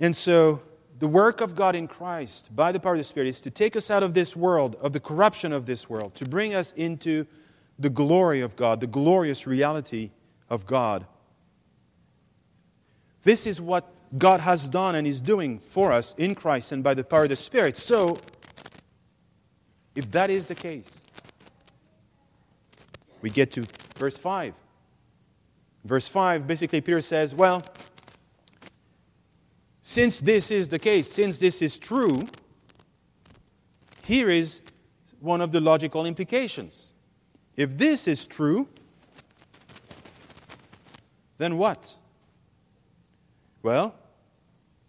And 0.00 0.16
so, 0.16 0.62
the 1.00 1.08
work 1.08 1.40
of 1.40 1.56
God 1.56 1.74
in 1.74 1.88
Christ 1.88 2.54
by 2.54 2.72
the 2.72 2.78
power 2.78 2.92
of 2.92 2.98
the 2.98 3.04
Spirit 3.04 3.28
is 3.28 3.40
to 3.40 3.50
take 3.50 3.74
us 3.74 3.90
out 3.90 4.02
of 4.02 4.12
this 4.12 4.36
world, 4.36 4.76
of 4.82 4.92
the 4.92 5.00
corruption 5.00 5.50
of 5.50 5.64
this 5.64 5.88
world, 5.88 6.14
to 6.16 6.28
bring 6.28 6.54
us 6.54 6.72
into 6.76 7.26
the 7.78 7.88
glory 7.88 8.42
of 8.42 8.54
God, 8.54 8.80
the 8.80 8.86
glorious 8.86 9.46
reality 9.46 10.10
of 10.50 10.66
God. 10.66 11.06
This 13.22 13.46
is 13.46 13.62
what 13.62 13.90
God 14.18 14.40
has 14.40 14.68
done 14.68 14.94
and 14.94 15.06
is 15.06 15.22
doing 15.22 15.58
for 15.58 15.90
us 15.90 16.14
in 16.18 16.34
Christ 16.34 16.70
and 16.70 16.84
by 16.84 16.92
the 16.92 17.02
power 17.02 17.22
of 17.22 17.30
the 17.30 17.36
Spirit. 17.36 17.78
So, 17.78 18.18
if 19.94 20.10
that 20.10 20.28
is 20.28 20.46
the 20.46 20.54
case, 20.54 20.90
we 23.22 23.30
get 23.30 23.50
to 23.52 23.64
verse 23.96 24.18
5. 24.18 24.52
Verse 25.82 26.06
5, 26.06 26.46
basically, 26.46 26.82
Peter 26.82 27.00
says, 27.00 27.34
Well, 27.34 27.62
since 29.90 30.20
this 30.20 30.52
is 30.52 30.68
the 30.68 30.78
case, 30.78 31.10
since 31.10 31.40
this 31.40 31.60
is 31.60 31.76
true, 31.76 32.24
here 34.04 34.30
is 34.30 34.60
one 35.18 35.40
of 35.40 35.50
the 35.50 35.60
logical 35.60 36.06
implications. 36.06 36.92
If 37.56 37.76
this 37.76 38.06
is 38.06 38.24
true, 38.24 38.68
then 41.38 41.58
what? 41.58 41.96
Well, 43.64 43.96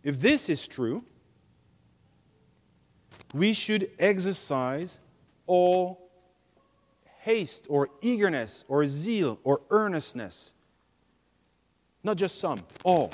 if 0.04 0.20
this 0.20 0.50
is 0.50 0.68
true, 0.68 1.04
we 3.34 3.54
should 3.54 3.90
exercise 3.98 5.00
all 5.48 6.12
haste 7.22 7.66
or 7.72 7.90
eagerness 8.04 8.66
or 8.68 8.86
zeal 8.86 9.40
or 9.44 9.62
earnestness. 9.72 10.54
Not 12.04 12.18
just 12.18 12.40
some, 12.40 12.60
all. 12.84 13.12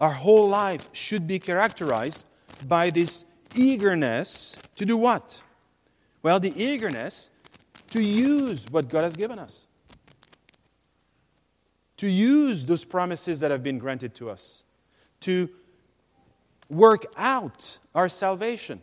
Our 0.00 0.12
whole 0.12 0.48
life 0.48 0.88
should 0.92 1.26
be 1.26 1.38
characterized 1.38 2.24
by 2.66 2.90
this 2.90 3.24
eagerness 3.54 4.56
to 4.76 4.84
do 4.84 4.96
what? 4.96 5.40
Well, 6.22 6.40
the 6.40 6.52
eagerness 6.60 7.30
to 7.90 8.02
use 8.02 8.66
what 8.70 8.88
God 8.88 9.04
has 9.04 9.14
given 9.14 9.38
us, 9.38 9.60
to 11.98 12.08
use 12.08 12.64
those 12.64 12.84
promises 12.84 13.40
that 13.40 13.50
have 13.50 13.62
been 13.62 13.78
granted 13.78 14.14
to 14.16 14.30
us, 14.30 14.64
to 15.20 15.48
work 16.68 17.06
out 17.16 17.78
our 17.94 18.08
salvation, 18.08 18.82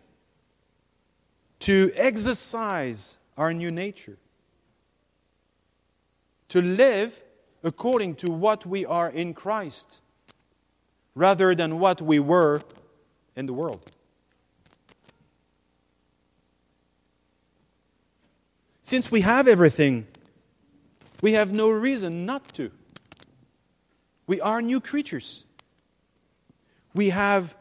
to 1.60 1.92
exercise 1.96 3.18
our 3.38 3.54
new 3.54 3.70
nature, 3.70 4.18
to 6.48 6.62
live 6.62 7.22
according 7.64 8.16
to 8.16 8.32
what 8.32 8.66
we 8.66 8.86
are 8.86 9.10
in 9.10 9.34
Christ, 9.34 10.00
rather 11.16 11.54
than 11.56 11.80
what 11.80 12.02
we 12.02 12.20
were 12.20 12.62
in 13.36 13.46
the 13.46 13.54
world. 13.54 13.92
Since 18.82 19.12
we 19.12 19.22
have 19.22 19.48
everything, 19.48 20.08
we 21.22 21.34
have 21.34 21.54
no 21.54 21.70
reason 21.70 22.26
not 22.26 22.54
to. 22.56 22.72
We 24.28 24.42
are 24.42 24.62
new 24.62 24.82
creatures. 24.82 25.46
We 26.94 27.10
have 27.10 27.56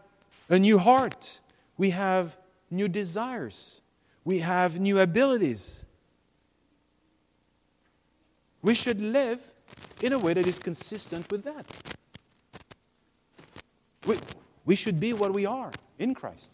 a 0.48 0.58
new 0.58 0.78
heart. 0.78 1.38
We 1.78 1.90
have 1.90 2.36
new 2.70 2.88
desires. 2.88 3.80
We 4.24 4.40
have 4.40 4.80
new 4.80 4.98
abilities. 4.98 5.80
We 8.62 8.74
should 8.74 9.00
live 9.00 9.40
in 10.02 10.12
a 10.12 10.18
way 10.18 10.34
that 10.34 10.46
is 10.46 10.58
consistent 10.58 11.30
with 11.30 11.44
that. 11.44 11.66
We, 14.06 14.16
we 14.64 14.74
should 14.74 14.98
be 14.98 15.12
what 15.12 15.32
we 15.34 15.46
are 15.46 15.72
in 15.98 16.14
Christ. 16.14 16.50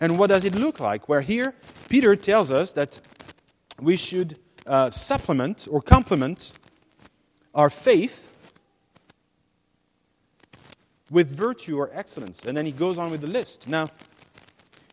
And 0.00 0.18
what 0.18 0.28
does 0.28 0.44
it 0.44 0.54
look 0.54 0.80
like? 0.80 1.08
Where 1.08 1.20
here, 1.20 1.54
Peter 1.88 2.16
tells 2.16 2.50
us 2.50 2.72
that 2.72 3.00
we 3.80 3.96
should 3.96 4.38
uh, 4.66 4.90
supplement 4.90 5.66
or 5.70 5.80
complement 5.80 6.52
our 7.54 7.70
faith 7.70 8.28
with 11.10 11.30
virtue 11.30 11.78
or 11.78 11.90
excellence. 11.92 12.44
And 12.44 12.56
then 12.56 12.66
he 12.66 12.72
goes 12.72 12.98
on 12.98 13.10
with 13.10 13.20
the 13.20 13.26
list. 13.26 13.68
Now, 13.68 13.88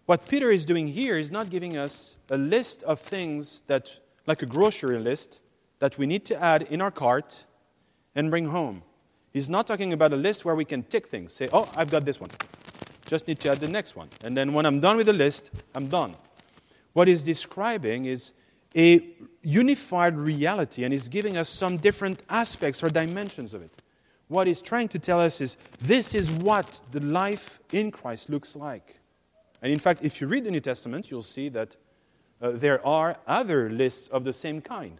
what 0.06 0.28
Peter 0.28 0.52
is 0.52 0.66
doing 0.66 0.88
here 0.88 1.18
is 1.18 1.32
not 1.32 1.50
giving 1.50 1.76
us 1.76 2.18
a 2.30 2.38
list 2.38 2.84
of 2.84 3.00
things 3.00 3.64
that, 3.68 3.98
like 4.28 4.42
a 4.42 4.46
grocery 4.46 5.00
list, 5.00 5.40
that 5.80 5.98
we 5.98 6.06
need 6.06 6.24
to 6.26 6.42
add 6.42 6.64
in 6.64 6.82
our 6.82 6.92
cart 6.92 7.46
and 8.16 8.30
bring 8.30 8.48
home. 8.48 8.84
He's 9.34 9.50
not 9.50 9.66
talking 9.66 9.94
about 9.94 10.14
a 10.14 10.16
list 10.16 10.46
where 10.46 10.54
we 10.54 10.64
can 10.64 10.84
tick 10.84 11.08
things, 11.08 11.34
say, 11.34 11.50
oh, 11.52 11.70
I've 11.76 11.90
got 11.90 12.06
this 12.06 12.20
one. 12.20 12.30
Just 13.08 13.28
need 13.28 13.40
to 13.42 13.50
add 13.50 13.58
the 13.58 13.68
next 13.68 13.96
one. 13.96 14.10
And 14.24 14.38
then 14.38 14.54
when 14.54 14.66
I'm 14.66 14.80
done 14.80 14.96
with 14.98 15.08
the 15.08 15.14
list, 15.14 15.50
I'm 15.74 15.88
done. 15.88 16.16
What 16.94 17.08
he's 17.08 17.24
describing 17.24 18.06
is 18.06 18.32
a 18.76 19.06
unified 19.42 20.16
reality 20.16 20.84
and 20.84 20.94
he's 20.94 21.08
giving 21.08 21.36
us 21.36 21.50
some 21.50 21.78
different 21.78 22.22
aspects 22.30 22.84
or 22.84 22.90
dimensions 22.90 23.56
of 23.56 23.64
it. 23.64 23.72
What 24.28 24.48
he's 24.48 24.62
trying 24.62 24.88
to 24.90 25.00
tell 25.00 25.20
us 25.20 25.42
is 25.42 25.58
this 25.82 26.16
is 26.16 26.32
what 26.32 26.80
the 26.92 27.00
life 27.00 27.60
in 27.72 27.92
Christ 27.92 28.30
looks 28.30 28.56
like. 28.56 29.00
And 29.62 29.72
in 29.72 29.80
fact, 29.80 30.02
if 30.04 30.22
you 30.22 30.28
read 30.28 30.44
the 30.44 30.52
New 30.52 30.60
Testament, 30.60 31.10
you'll 31.10 31.24
see 31.24 31.50
that 31.50 31.76
uh, 32.42 32.52
there 32.52 32.86
are 32.86 33.18
other 33.26 33.70
lists 33.70 34.08
of 34.10 34.24
the 34.24 34.34
same 34.34 34.62
kind. 34.62 35.00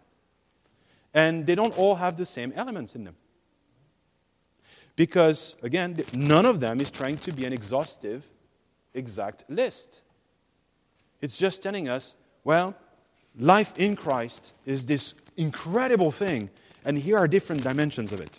And 1.12 1.46
they 1.46 1.54
don't 1.54 1.76
all 1.78 1.96
have 1.96 2.16
the 2.16 2.26
same 2.26 2.52
elements 2.56 2.94
in 2.94 3.04
them. 3.04 3.16
Because, 4.96 5.56
again, 5.62 6.02
none 6.14 6.46
of 6.46 6.60
them 6.60 6.80
is 6.80 6.90
trying 6.90 7.18
to 7.18 7.32
be 7.32 7.44
an 7.44 7.52
exhaustive, 7.52 8.28
exact 8.92 9.44
list. 9.48 10.02
It's 11.20 11.36
just 11.36 11.62
telling 11.62 11.88
us, 11.88 12.14
well, 12.44 12.76
life 13.38 13.76
in 13.76 13.96
Christ 13.96 14.52
is 14.64 14.86
this 14.86 15.14
incredible 15.36 16.10
thing, 16.10 16.50
and 16.84 16.98
here 16.98 17.18
are 17.18 17.26
different 17.26 17.64
dimensions 17.64 18.12
of 18.12 18.20
it. 18.20 18.30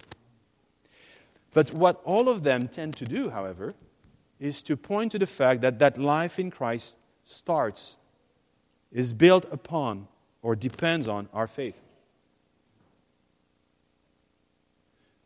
But 1.53 1.73
what 1.73 2.01
all 2.05 2.29
of 2.29 2.43
them 2.43 2.67
tend 2.67 2.95
to 2.97 3.05
do, 3.05 3.29
however, 3.29 3.73
is 4.39 4.61
to 4.63 4.77
point 4.77 5.11
to 5.13 5.19
the 5.19 5.25
fact 5.25 5.61
that 5.61 5.79
that 5.79 5.97
life 5.97 6.37
in 6.39 6.51
Christ 6.51 6.97
starts, 7.23 7.97
is 8.91 9.11
built 9.11 9.45
upon, 9.51 10.07
or 10.41 10.55
depends 10.55 11.07
on 11.07 11.27
our 11.33 11.47
faith. 11.47 11.79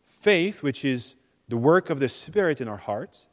Faith, 0.05 0.63
which 0.63 0.83
is 0.83 1.15
the 1.49 1.57
work 1.57 1.89
of 1.89 1.99
the 1.99 2.07
Spirit 2.07 2.61
in 2.61 2.67
our 2.67 2.77
hearts, 2.77 3.25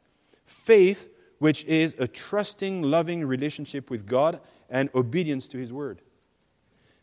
faith, 0.45 1.09
which 1.39 1.63
is 1.65 1.95
a 1.99 2.07
trusting, 2.07 2.81
loving 2.81 3.25
relationship 3.25 3.89
with 3.89 4.05
God 4.05 4.41
and 4.69 4.89
obedience 4.93 5.47
to 5.49 5.57
His 5.57 5.71
Word. 5.71 6.01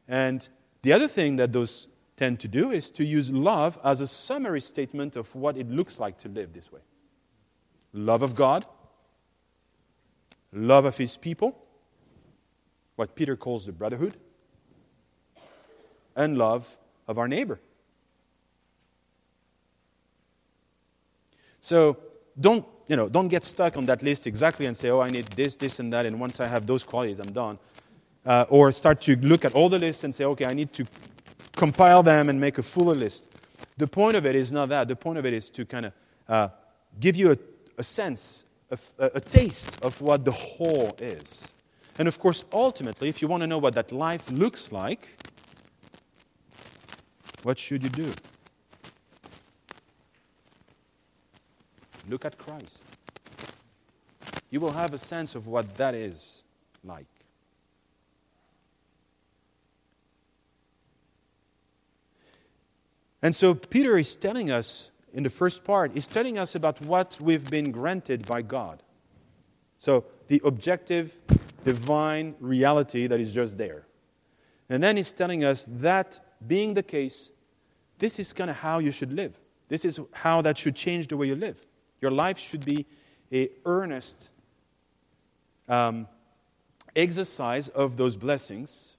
And 0.09 0.46
the 0.83 0.92
other 0.92 1.09
thing 1.09 1.37
that 1.37 1.53
those 1.53 1.88
tend 2.16 2.40
to 2.40 2.48
do 2.48 2.70
is 2.70 2.90
to 2.92 3.05
use 3.05 3.31
love 3.31 3.79
as 3.83 4.00
a 4.00 4.07
summary 4.07 4.61
statement 4.61 5.16
of 5.16 5.35
what 5.35 5.57
it 5.57 5.70
looks 5.70 5.98
like 5.98 6.18
to 6.18 6.29
live 6.29 6.53
this 6.53 6.70
way 6.70 6.81
love 7.92 8.22
of 8.22 8.35
God, 8.35 8.66
love 10.53 10.85
of 10.85 10.98
His 10.98 11.16
people, 11.16 11.57
what 12.96 13.14
Peter 13.14 13.37
calls 13.37 13.66
the 13.66 13.72
brotherhood, 13.72 14.16
and 16.16 16.37
love 16.37 16.77
of 17.07 17.18
our 17.18 17.29
neighbor. 17.29 17.61
So 21.64 21.96
don't, 22.38 22.66
you 22.88 22.96
know, 22.96 23.09
don't 23.09 23.29
get 23.29 23.42
stuck 23.42 23.79
on 23.79 23.87
that 23.87 24.03
list 24.03 24.27
exactly 24.27 24.66
and 24.66 24.77
say, 24.77 24.90
oh, 24.90 25.00
I 25.00 25.09
need 25.09 25.29
this, 25.29 25.57
this, 25.57 25.79
and 25.79 25.90
that, 25.94 26.05
and 26.05 26.20
once 26.20 26.38
I 26.38 26.46
have 26.46 26.66
those 26.66 26.85
qualities, 26.85 27.18
I'm 27.18 27.33
done. 27.33 27.59
Uh, 28.27 28.44
or 28.50 28.70
start 28.70 29.00
to 29.00 29.16
look 29.16 29.46
at 29.46 29.55
all 29.55 29.70
the 29.70 29.79
lists 29.79 30.05
and 30.05 30.14
say, 30.14 30.27
okay, 30.27 30.44
I 30.44 30.53
need 30.53 30.74
to 30.74 30.87
compile 31.57 32.03
them 32.03 32.29
and 32.29 32.38
make 32.38 32.59
a 32.59 32.62
fuller 32.62 32.94
list. 32.94 33.24
The 33.79 33.87
point 33.87 34.14
of 34.14 34.27
it 34.27 34.37
is 34.37 34.53
not 34.53 34.68
that. 34.68 34.88
The 34.88 34.96
point 34.96 35.18
of 35.18 35.24
it 35.24 35.33
is 35.33 35.48
to 35.50 35.64
kind 35.64 35.87
of 35.87 35.92
uh, 36.29 36.48
give 37.00 37.16
you 37.16 37.33
a, 37.33 37.38
a 37.79 37.83
sense, 37.83 38.44
a, 38.70 38.79
a 38.98 39.20
taste 39.20 39.83
of 39.83 39.98
what 40.03 40.27
the 40.27 40.33
whole 40.33 40.94
is. 41.00 41.48
And 41.98 42.07
of 42.07 42.18
course, 42.18 42.44
ultimately, 42.53 43.09
if 43.09 43.22
you 43.22 43.29
want 43.29 43.40
to 43.40 43.46
know 43.46 43.57
what 43.57 43.74
that 43.74 43.90
life 43.90 44.31
looks 44.31 44.70
like, 44.70 45.09
what 47.42 47.59
should 47.59 47.83
you 47.83 47.88
do? 47.88 48.12
Look 52.09 52.25
at 52.25 52.38
Christ. 52.38 52.83
You 54.51 54.61
will 54.61 54.73
have 54.73 54.95
a 54.95 54.99
sense 54.99 55.35
of 55.35 55.47
what 55.47 55.77
that 55.77 55.95
is 55.95 56.43
like. 56.85 57.07
And 63.23 63.35
so 63.35 63.55
Peter 63.55 63.97
is 63.99 64.14
telling 64.17 64.51
us 64.51 64.90
in 65.14 65.23
the 65.23 65.31
first 65.31 65.64
part, 65.64 65.93
he's 65.95 66.07
telling 66.07 66.37
us 66.38 66.55
about 66.55 66.81
what 66.83 67.17
we've 67.21 67.49
been 67.49 67.71
granted 67.71 68.27
by 68.27 68.43
God. 68.43 68.83
So 69.79 70.05
the 70.29 70.43
objective, 70.45 71.21
divine 71.64 72.35
reality 72.40 73.07
that 73.07 73.21
is 73.21 73.33
just 73.33 73.57
there. 73.57 73.87
And 74.69 74.83
then 74.83 74.97
he's 74.97 75.12
telling 75.12 75.45
us 75.45 75.67
that 75.69 76.21
being 76.47 76.75
the 76.75 76.83
case, 76.83 77.31
this 77.99 78.19
is 78.19 78.33
kind 78.33 78.51
of 78.51 78.57
how 78.57 78.79
you 78.79 78.90
should 78.90 79.12
live. 79.12 79.38
This 79.69 79.85
is 79.85 80.01
how 80.12 80.43
that 80.43 80.59
should 80.59 80.75
change 80.75 81.09
the 81.09 81.17
way 81.17 81.29
you 81.29 81.37
live. 81.37 81.64
Your 82.05 82.11
life 82.11 82.38
should 82.38 82.67
be 82.67 82.85
a 83.33 83.49
earnest 83.64 84.29
um, 85.71 86.07
exercise 86.95 87.69
of 87.71 87.97
those 87.97 88.14
blessings. 88.14 88.97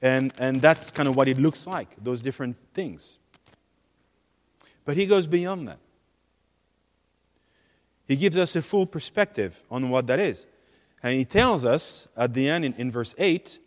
And, 0.00 0.32
and 0.38 0.62
that's 0.62 0.90
kind 0.90 1.10
of 1.10 1.14
what 1.14 1.28
it 1.28 1.36
looks 1.36 1.66
like, 1.66 1.94
those 2.02 2.22
different 2.22 2.56
things. 2.72 3.18
But 4.86 4.96
he 4.96 5.04
goes 5.04 5.26
beyond 5.26 5.68
that. 5.68 5.78
He 8.08 8.16
gives 8.16 8.38
us 8.38 8.56
a 8.56 8.62
full 8.62 8.86
perspective 8.86 9.62
on 9.70 9.90
what 9.90 10.06
that 10.06 10.18
is. 10.18 10.46
And 11.02 11.18
he 11.18 11.26
tells 11.26 11.66
us 11.66 12.08
at 12.16 12.32
the 12.32 12.48
end 12.48 12.64
in, 12.64 12.72
in 12.78 12.90
verse 12.90 13.14
8 13.18 13.58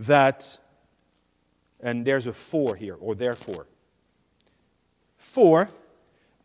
that, 0.00 0.58
and 1.80 2.06
there's 2.06 2.26
a 2.26 2.34
for 2.34 2.76
here, 2.76 2.96
or 3.00 3.14
therefore. 3.14 3.66
For 5.16 5.70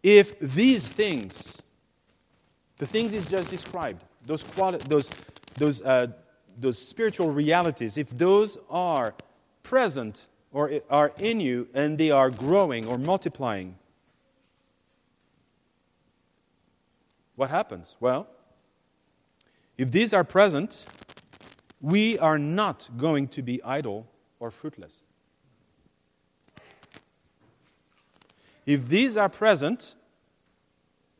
if 0.04 0.40
these 0.40 0.88
things, 0.88 1.62
the 2.78 2.86
things 2.86 3.12
he's 3.12 3.30
just 3.30 3.50
described, 3.50 4.04
those, 4.26 4.44
quali- 4.44 4.78
those, 4.88 5.10
those, 5.56 5.82
uh, 5.82 6.08
those 6.58 6.78
spiritual 6.78 7.32
realities, 7.32 7.98
if 7.98 8.10
those 8.18 8.58
are 8.70 9.14
present 9.64 10.28
or 10.52 10.82
are 10.90 11.12
in 11.20 11.40
you 11.40 11.68
and 11.74 11.98
they 11.98 12.12
are 12.12 12.30
growing 12.30 12.86
or 12.88 12.98
multiplying, 12.98 13.76
what 17.36 17.50
happens? 17.50 17.96
Well, 18.00 18.28
if 19.78 19.92
these 19.92 20.14
are 20.14 20.24
present, 20.24 20.86
we 21.80 22.20
are 22.20 22.38
not 22.38 22.90
going 22.98 23.30
to 23.30 23.42
be 23.42 23.64
idle 23.64 24.08
or 24.40 24.52
fruitless. 24.52 24.94
If 28.70 28.88
these 28.88 29.18
are 29.18 29.30
present, 29.30 29.96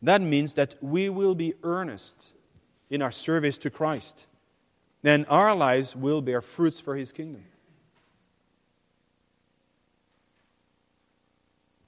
that 0.04 0.22
means 0.22 0.54
that 0.54 0.76
we 0.82 1.10
will 1.10 1.34
be 1.34 1.56
earnest 1.64 2.34
in 2.92 3.02
our 3.02 3.10
service 3.10 3.58
to 3.58 3.72
Christ. 3.72 4.28
Then 5.02 5.26
our 5.26 5.56
lives 5.56 5.96
will 5.96 6.22
bear 6.22 6.42
fruits 6.42 6.80
for 6.80 6.96
His 6.96 7.12
kingdom. 7.12 7.44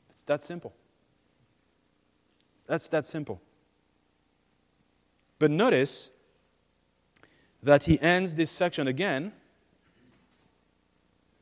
It's 0.10 0.24
that 0.24 0.42
simple. 0.42 0.74
That's 2.66 2.88
that 2.88 3.06
simple. 3.06 3.40
But 5.38 5.52
notice 5.52 6.10
that 7.62 7.84
he 7.84 8.02
ends 8.02 8.34
this 8.34 8.50
section 8.50 8.88
again 8.88 9.32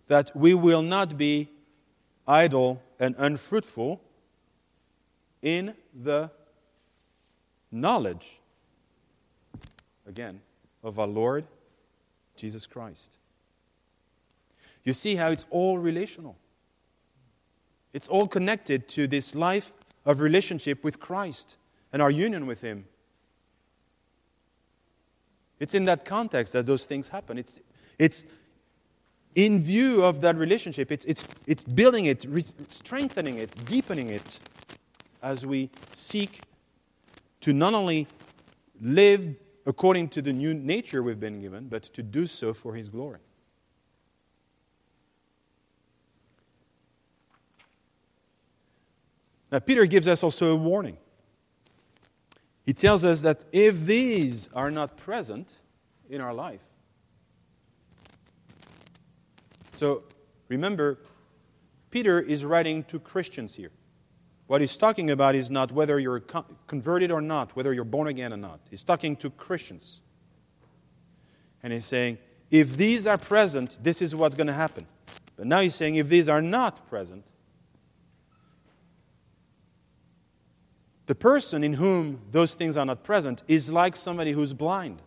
that 0.07 0.35
we 0.35 0.53
will 0.53 0.81
not 0.81 1.17
be 1.17 1.47
idle 2.27 2.81
and 2.99 3.15
unfruitful 3.17 4.01
in 5.41 5.73
the 5.93 6.29
knowledge, 7.71 8.39
again, 10.07 10.41
of 10.83 10.99
our 10.99 11.07
Lord 11.07 11.45
Jesus 12.35 12.65
Christ. 12.65 13.11
You 14.83 14.93
see 14.93 15.15
how 15.15 15.29
it's 15.29 15.45
all 15.49 15.77
relational. 15.77 16.35
It's 17.93 18.07
all 18.07 18.27
connected 18.27 18.87
to 18.89 19.07
this 19.07 19.35
life 19.35 19.73
of 20.05 20.21
relationship 20.21 20.83
with 20.83 20.99
Christ 20.99 21.55
and 21.91 22.01
our 22.01 22.11
union 22.11 22.45
with 22.45 22.61
Him. 22.61 22.85
It's 25.59 25.73
in 25.73 25.83
that 25.83 26.05
context 26.05 26.53
that 26.53 26.65
those 26.65 26.85
things 26.85 27.09
happen. 27.09 27.37
It's, 27.37 27.59
it's 27.97 28.25
in 29.35 29.59
view 29.59 30.03
of 30.03 30.21
that 30.21 30.37
relationship, 30.37 30.91
it's, 30.91 31.05
it's, 31.05 31.25
it's 31.45 31.63
building 31.63 32.05
it, 32.05 32.25
re- 32.27 32.45
strengthening 32.69 33.37
it, 33.37 33.65
deepening 33.65 34.09
it 34.09 34.39
as 35.21 35.45
we 35.45 35.69
seek 35.91 36.41
to 37.41 37.53
not 37.53 37.73
only 37.73 38.07
live 38.81 39.35
according 39.65 40.09
to 40.09 40.21
the 40.21 40.33
new 40.33 40.53
nature 40.53 41.03
we've 41.03 41.19
been 41.19 41.41
given, 41.41 41.67
but 41.67 41.83
to 41.83 42.03
do 42.03 42.25
so 42.27 42.53
for 42.53 42.75
His 42.75 42.89
glory. 42.89 43.19
Now, 49.51 49.59
Peter 49.59 49.85
gives 49.85 50.07
us 50.07 50.23
also 50.23 50.53
a 50.53 50.55
warning. 50.55 50.97
He 52.65 52.73
tells 52.73 53.03
us 53.03 53.21
that 53.21 53.45
if 53.51 53.85
these 53.85 54.49
are 54.53 54.69
not 54.69 54.95
present 54.95 55.53
in 56.07 56.21
our 56.21 56.33
life, 56.33 56.61
so 59.73 60.03
remember, 60.49 60.99
Peter 61.89 62.19
is 62.19 62.45
writing 62.45 62.83
to 62.83 62.99
Christians 62.99 63.55
here. 63.55 63.71
What 64.49 64.61
he's 64.61 64.77
talking 64.77 65.11
about 65.11 65.35
is 65.35 65.51
not 65.51 65.71
whether 65.71 65.99
you're 65.99 66.21
converted 66.65 67.11
or 67.11 67.21
not, 67.21 67.55
whether 67.55 67.71
you're 67.71 67.83
born 67.83 68.07
again 68.07 68.33
or 68.33 68.37
not. 68.37 68.59
He's 68.71 68.83
talking 68.83 69.15
to 69.17 69.29
Christians. 69.29 70.01
And 71.61 71.71
he's 71.71 71.85
saying, 71.85 72.17
if 72.49 72.75
these 72.75 73.05
are 73.05 73.19
present, 73.19 73.77
this 73.83 74.01
is 74.01 74.15
what's 74.15 74.33
going 74.33 74.47
to 74.47 74.53
happen. 74.53 74.87
But 75.35 75.45
now 75.45 75.59
he's 75.59 75.75
saying, 75.75 75.97
if 75.97 76.09
these 76.09 76.27
are 76.27 76.41
not 76.41 76.89
present, 76.89 77.25
the 81.05 81.13
person 81.13 81.63
in 81.63 81.73
whom 81.73 82.19
those 82.31 82.55
things 82.55 82.75
are 82.75 82.87
not 82.87 83.03
present 83.03 83.43
is 83.47 83.69
like 83.69 83.95
somebody 83.95 84.31
who's 84.31 84.53
blind. 84.53 84.99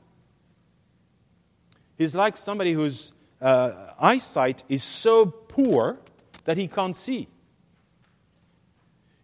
He's 1.99 2.15
like 2.15 2.37
somebody 2.37 2.75
whose 2.75 3.13
uh, 3.41 3.91
eyesight 3.99 4.63
is 4.69 4.85
so 4.85 5.27
poor 5.27 5.99
that 6.45 6.57
he 6.57 6.69
can't 6.69 6.95
see. 6.95 7.27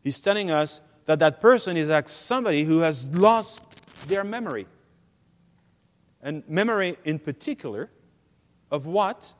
He's 0.08 0.20
telling 0.20 0.50
us 0.50 0.80
that 1.04 1.18
that 1.18 1.38
person 1.38 1.76
is 1.76 1.90
like 1.90 2.08
somebody 2.08 2.64
who 2.64 2.78
has 2.78 3.10
lost 3.10 3.62
their 4.08 4.24
memory. 4.24 4.66
And 6.22 6.42
memory 6.48 6.96
in 7.04 7.18
particular 7.18 7.90
of 8.70 8.86
what? 8.86 9.34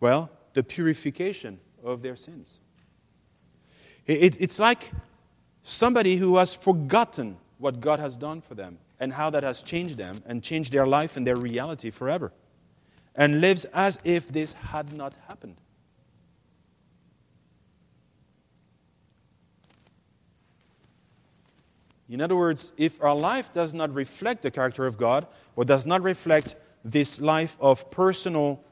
Well, 0.00 0.30
the 0.54 0.62
purification 0.62 1.60
of 1.84 2.00
their 2.00 2.16
sins. 2.16 2.54
It, 4.06 4.40
it's 4.40 4.58
like 4.58 4.90
somebody 5.60 6.16
who 6.16 6.38
has 6.38 6.54
forgotten 6.54 7.36
what 7.58 7.82
God 7.82 7.98
has 7.98 8.16
done 8.16 8.40
for 8.40 8.54
them 8.54 8.78
and 8.98 9.12
how 9.12 9.28
that 9.28 9.42
has 9.42 9.60
changed 9.60 9.98
them 9.98 10.22
and 10.24 10.42
changed 10.42 10.72
their 10.72 10.86
life 10.86 11.18
and 11.18 11.26
their 11.26 11.36
reality 11.36 11.90
forever 11.90 12.32
and 13.14 13.42
lives 13.42 13.66
as 13.74 13.98
if 14.02 14.28
this 14.28 14.54
had 14.54 14.94
not 14.94 15.12
happened. 15.28 15.56
In 22.10 22.20
other 22.20 22.34
words, 22.34 22.72
if 22.76 23.00
our 23.02 23.14
life 23.14 23.52
does 23.52 23.72
not 23.72 23.94
reflect 23.94 24.42
the 24.42 24.50
character 24.50 24.84
of 24.84 24.98
God, 24.98 25.28
or 25.54 25.64
does 25.64 25.86
not 25.86 26.02
reflect 26.02 26.56
this 26.84 27.20
life 27.20 27.56
of 27.60 27.88
personal 27.90 28.64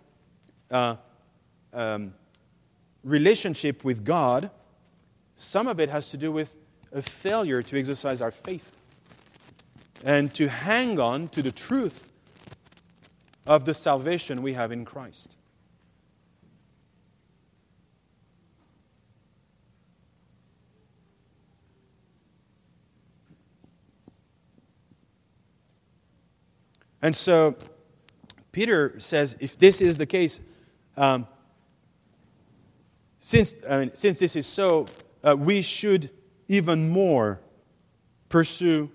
uh, 0.73 0.97
um, 1.73 2.15
relationship 3.05 3.85
with 3.85 4.05
God, 4.05 4.51
some 5.37 5.69
of 5.69 5.79
it 5.79 5.89
has 5.89 6.11
to 6.11 6.17
do 6.17 6.33
with 6.33 6.55
a 6.93 7.01
failure 7.01 7.63
to 7.63 7.79
exercise 7.79 8.21
our 8.21 8.33
faith 8.33 8.77
and 10.05 10.35
to 10.35 10.49
hang 10.49 10.99
on 10.99 11.29
to 11.29 11.41
the 11.41 11.53
truth 11.53 12.09
of 13.47 13.65
the 13.65 13.75
salvation 13.75 14.43
we 14.43 14.55
have 14.55 14.73
in 14.73 14.85
Christ. 14.85 15.37
And 27.03 27.15
so 27.15 27.57
Peter 28.53 28.99
says 28.99 29.37
if 29.41 29.59
this 29.59 29.81
is 29.81 29.99
the 29.99 30.07
case, 30.07 30.41
um, 30.97 31.27
since, 33.21 33.55
I 33.69 33.81
mean, 33.81 33.91
since 33.95 34.19
this 34.19 34.37
is 34.37 34.47
so, 34.47 34.87
uh, 35.23 35.37
we 35.37 35.63
should 35.63 36.11
even 36.49 36.89
more 36.89 37.41
pursue 38.29 38.91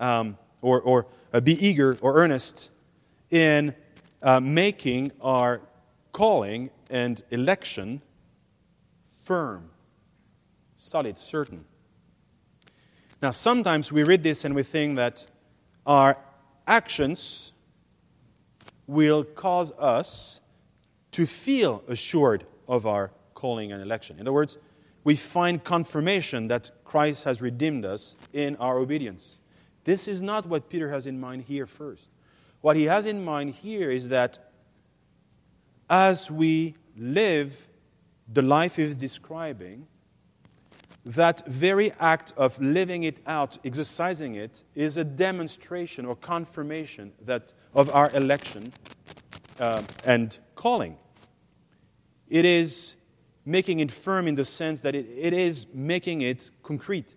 um, 0.00 0.36
or, 0.60 0.80
or 0.80 1.06
uh, 1.32 1.40
be 1.40 1.66
eager 1.66 1.96
or 2.00 2.16
earnest 2.16 2.70
in 3.30 3.74
uh, 4.22 4.40
making 4.40 5.12
our 5.20 5.60
calling 6.12 6.70
and 6.90 7.22
election 7.30 8.00
firm, 9.24 9.70
solid, 10.76 11.18
certain. 11.18 11.64
Now, 13.22 13.30
sometimes 13.30 13.90
we 13.90 14.02
read 14.02 14.22
this 14.22 14.44
and 14.44 14.54
we 14.54 14.62
think 14.62 14.96
that 14.96 15.26
our 15.86 16.16
actions 16.66 17.52
will 18.86 19.24
cause 19.24 19.72
us 19.72 20.40
to 21.12 21.26
feel 21.26 21.82
assured 21.88 22.44
of 22.66 22.86
our 22.86 23.10
calling 23.34 23.72
and 23.72 23.82
election. 23.82 24.16
In 24.16 24.22
other 24.22 24.32
words, 24.32 24.58
we 25.04 25.16
find 25.16 25.62
confirmation 25.62 26.48
that 26.48 26.70
Christ 26.84 27.24
has 27.24 27.42
redeemed 27.42 27.84
us 27.84 28.16
in 28.32 28.56
our 28.56 28.78
obedience. 28.78 29.36
This 29.84 30.08
is 30.08 30.22
not 30.22 30.46
what 30.46 30.68
Peter 30.68 30.90
has 30.90 31.06
in 31.06 31.20
mind 31.20 31.42
here 31.42 31.66
first. 31.66 32.10
What 32.62 32.76
he 32.76 32.84
has 32.84 33.04
in 33.04 33.22
mind 33.22 33.50
here 33.50 33.90
is 33.90 34.08
that 34.08 34.38
as 35.90 36.30
we 36.30 36.74
live 36.96 37.68
the 38.32 38.40
life 38.40 38.76
he 38.76 38.82
is 38.82 38.96
describing, 38.96 39.86
that 41.04 41.46
very 41.46 41.92
act 42.00 42.32
of 42.36 42.60
living 42.60 43.02
it 43.02 43.18
out, 43.26 43.58
exercising 43.64 44.34
it, 44.36 44.64
is 44.74 44.96
a 44.96 45.04
demonstration 45.04 46.06
or 46.06 46.16
confirmation 46.16 47.12
that 47.20 47.52
of 47.74 47.94
our 47.94 48.10
election 48.12 48.72
uh, 49.60 49.82
and 50.04 50.38
calling. 50.54 50.96
It 52.28 52.44
is 52.44 52.94
making 53.44 53.80
it 53.80 53.90
firm 53.90 54.26
in 54.26 54.34
the 54.34 54.44
sense 54.44 54.80
that 54.80 54.94
it, 54.94 55.06
it 55.14 55.34
is 55.34 55.66
making 55.74 56.22
it 56.22 56.50
concrete. 56.62 57.14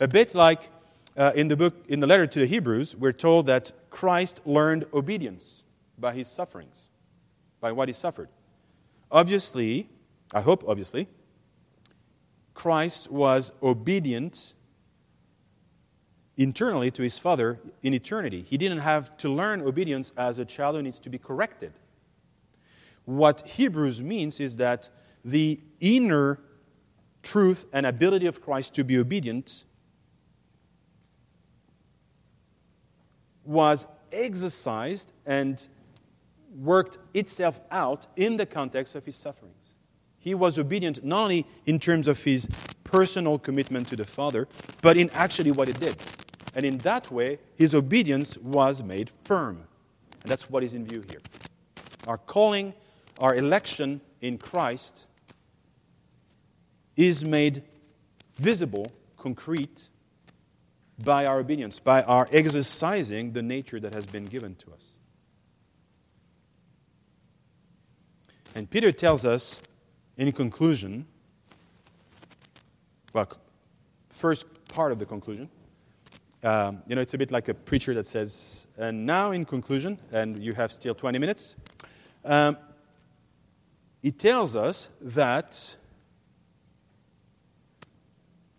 A 0.00 0.08
bit 0.08 0.34
like 0.34 0.70
uh, 1.16 1.32
in 1.34 1.48
the 1.48 1.56
book, 1.56 1.74
in 1.88 2.00
the 2.00 2.06
letter 2.06 2.26
to 2.26 2.40
the 2.40 2.46
Hebrews, 2.46 2.96
we're 2.96 3.12
told 3.12 3.46
that 3.46 3.72
Christ 3.90 4.40
learned 4.44 4.86
obedience 4.92 5.64
by 5.98 6.14
his 6.14 6.28
sufferings, 6.28 6.88
by 7.60 7.72
what 7.72 7.88
he 7.88 7.92
suffered. 7.92 8.28
Obviously, 9.10 9.88
I 10.32 10.40
hope 10.40 10.64
obviously, 10.66 11.08
Christ 12.56 13.10
was 13.10 13.52
obedient 13.62 14.54
internally 16.38 16.90
to 16.90 17.02
his 17.02 17.18
Father 17.18 17.60
in 17.82 17.92
eternity. 17.92 18.46
He 18.48 18.56
didn't 18.56 18.78
have 18.78 19.14
to 19.18 19.28
learn 19.28 19.60
obedience 19.60 20.10
as 20.16 20.38
a 20.38 20.44
child 20.46 20.74
who 20.74 20.82
needs 20.82 20.98
to 21.00 21.10
be 21.10 21.18
corrected. 21.18 21.74
What 23.04 23.46
Hebrews 23.46 24.00
means 24.00 24.40
is 24.40 24.56
that 24.56 24.88
the 25.22 25.60
inner 25.80 26.40
truth 27.22 27.66
and 27.74 27.84
ability 27.84 28.24
of 28.24 28.40
Christ 28.40 28.74
to 28.76 28.84
be 28.84 28.96
obedient 28.96 29.64
was 33.44 33.86
exercised 34.10 35.12
and 35.26 35.64
worked 36.56 36.96
itself 37.12 37.60
out 37.70 38.06
in 38.16 38.38
the 38.38 38.46
context 38.46 38.94
of 38.94 39.04
his 39.04 39.14
sufferings. 39.14 39.55
He 40.26 40.34
was 40.34 40.58
obedient 40.58 41.04
not 41.04 41.22
only 41.22 41.46
in 41.66 41.78
terms 41.78 42.08
of 42.08 42.24
his 42.24 42.48
personal 42.82 43.38
commitment 43.38 43.86
to 43.86 43.94
the 43.94 44.02
Father, 44.02 44.48
but 44.82 44.96
in 44.96 45.08
actually 45.10 45.52
what 45.52 45.68
he 45.68 45.74
did. 45.74 45.96
And 46.52 46.66
in 46.66 46.78
that 46.78 47.12
way, 47.12 47.38
his 47.54 47.76
obedience 47.76 48.36
was 48.38 48.82
made 48.82 49.12
firm. 49.22 49.62
And 50.22 50.28
that's 50.28 50.50
what 50.50 50.64
is 50.64 50.74
in 50.74 50.84
view 50.84 51.04
here. 51.08 51.20
Our 52.08 52.18
calling, 52.18 52.74
our 53.20 53.36
election 53.36 54.00
in 54.20 54.36
Christ 54.36 55.06
is 56.96 57.24
made 57.24 57.62
visible, 58.34 58.90
concrete, 59.16 59.84
by 61.04 61.24
our 61.24 61.38
obedience, 61.38 61.78
by 61.78 62.02
our 62.02 62.26
exercising 62.32 63.30
the 63.32 63.42
nature 63.42 63.78
that 63.78 63.94
has 63.94 64.06
been 64.06 64.24
given 64.24 64.56
to 64.56 64.72
us. 64.72 64.86
And 68.56 68.68
Peter 68.68 68.90
tells 68.90 69.24
us 69.24 69.60
in 70.16 70.32
conclusion, 70.32 71.06
well, 73.12 73.28
first 74.08 74.46
part 74.68 74.92
of 74.92 74.98
the 74.98 75.06
conclusion, 75.06 75.48
um, 76.42 76.82
you 76.86 76.94
know, 76.94 77.00
it's 77.00 77.14
a 77.14 77.18
bit 77.18 77.30
like 77.30 77.48
a 77.48 77.54
preacher 77.54 77.94
that 77.94 78.06
says, 78.06 78.66
and 78.76 79.04
now 79.04 79.32
in 79.32 79.44
conclusion, 79.44 79.98
and 80.12 80.42
you 80.42 80.52
have 80.52 80.72
still 80.72 80.94
20 80.94 81.18
minutes, 81.18 81.56
um, 82.24 82.56
he 84.02 84.12
tells 84.12 84.54
us 84.54 84.88
that 85.00 85.76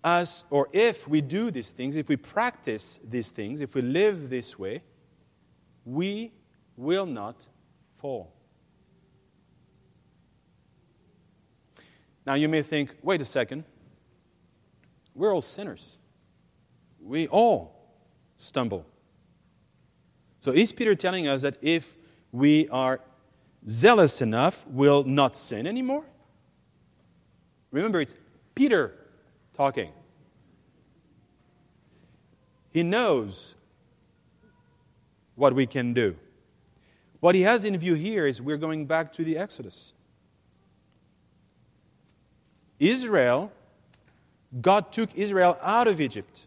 as 0.03 0.45
or 0.49 0.67
if 0.73 1.07
we 1.07 1.21
do 1.21 1.51
these 1.51 1.69
things, 1.69 1.95
if 1.95 2.07
we 2.07 2.15
practice 2.15 2.99
these 3.03 3.29
things, 3.29 3.61
if 3.61 3.75
we 3.75 3.81
live 3.81 4.29
this 4.29 4.57
way, 4.57 4.81
we 5.85 6.31
will 6.75 7.05
not 7.05 7.45
fall. 7.97 8.36
Now 12.27 12.33
you 12.33 12.49
may 12.49 12.61
think, 12.61 12.93
wait 13.01 13.21
a 13.21 13.25
second, 13.25 13.63
we're 15.15 15.33
all 15.33 15.41
sinners. 15.41 15.97
We 16.99 17.29
all 17.29 17.73
stumble. 18.35 18.85
So 20.41 20.51
is 20.51 20.73
Peter 20.73 20.93
telling 20.93 21.29
us 21.29 21.41
that 21.43 21.55
if 21.61 21.95
we 22.33 22.67
are 22.67 22.99
zealous 23.69 24.21
enough, 24.21 24.67
we'll 24.67 25.05
not 25.05 25.35
sin 25.35 25.65
anymore? 25.65 26.03
Remember, 27.71 28.01
it's 28.01 28.13
Peter 28.55 28.93
talking. 29.53 29.93
He 32.71 32.83
knows 32.83 33.55
what 35.35 35.55
we 35.55 35.65
can 35.65 35.93
do. 35.93 36.17
What 37.21 37.35
he 37.35 37.43
has 37.43 37.63
in 37.63 37.77
view 37.77 37.93
here 37.93 38.27
is 38.27 38.41
we're 38.41 38.57
going 38.57 38.85
back 38.85 39.13
to 39.13 39.23
the 39.23 39.37
Exodus. 39.37 39.93
Israel, 42.79 43.51
God 44.61 44.91
took 44.91 45.15
Israel 45.15 45.57
out 45.61 45.87
of 45.87 45.99
Egypt. 45.99 46.41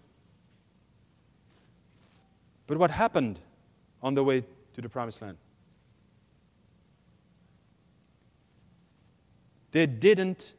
But 2.67 2.79
what 2.79 2.91
happened 2.91 3.39
on 4.03 4.15
the 4.15 4.23
way 4.23 4.45
to 4.75 4.81
the 4.81 4.89
promised 4.89 5.21
land? 5.21 5.37
They 9.73 9.87
didn't 9.87 10.55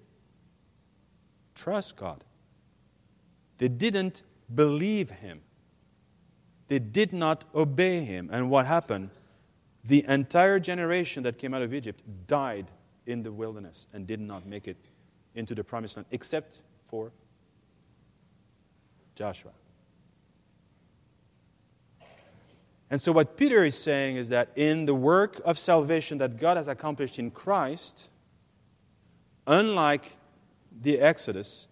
trust 1.55 1.95
God. 1.95 2.23
They 3.57 3.67
didn't 3.67 4.23
believe 4.53 5.09
Him. 5.09 5.41
They 6.67 6.79
did 6.79 7.13
not 7.13 7.45
obey 7.53 8.03
Him. 8.03 8.29
And 8.31 8.49
what 8.49 8.65
happened? 8.65 9.09
The 9.83 10.05
entire 10.07 10.59
generation 10.59 11.23
that 11.23 11.37
came 11.37 11.53
out 11.53 11.61
of 11.61 11.73
Egypt 11.73 12.01
died 12.27 12.71
in 13.05 13.23
the 13.23 13.31
wilderness 13.31 13.87
and 13.93 14.07
did 14.07 14.19
not 14.19 14.45
make 14.45 14.67
it 14.67 14.77
into 15.35 15.55
the 15.55 15.63
promised 15.63 15.95
land, 15.95 16.05
except 16.11 16.59
for 16.83 17.11
Joshua. 19.15 19.51
And 22.89 22.99
so, 22.99 23.13
what 23.13 23.37
Peter 23.37 23.63
is 23.63 23.77
saying 23.77 24.17
is 24.17 24.29
that 24.29 24.49
in 24.55 24.85
the 24.85 24.93
work 24.93 25.41
of 25.45 25.57
salvation 25.57 26.17
that 26.17 26.37
God 26.37 26.57
has 26.57 26.67
accomplished 26.67 27.19
in 27.19 27.31
Christ, 27.31 28.09
unlike 29.47 30.17
the 30.81 30.99
Exodus, 30.99 31.67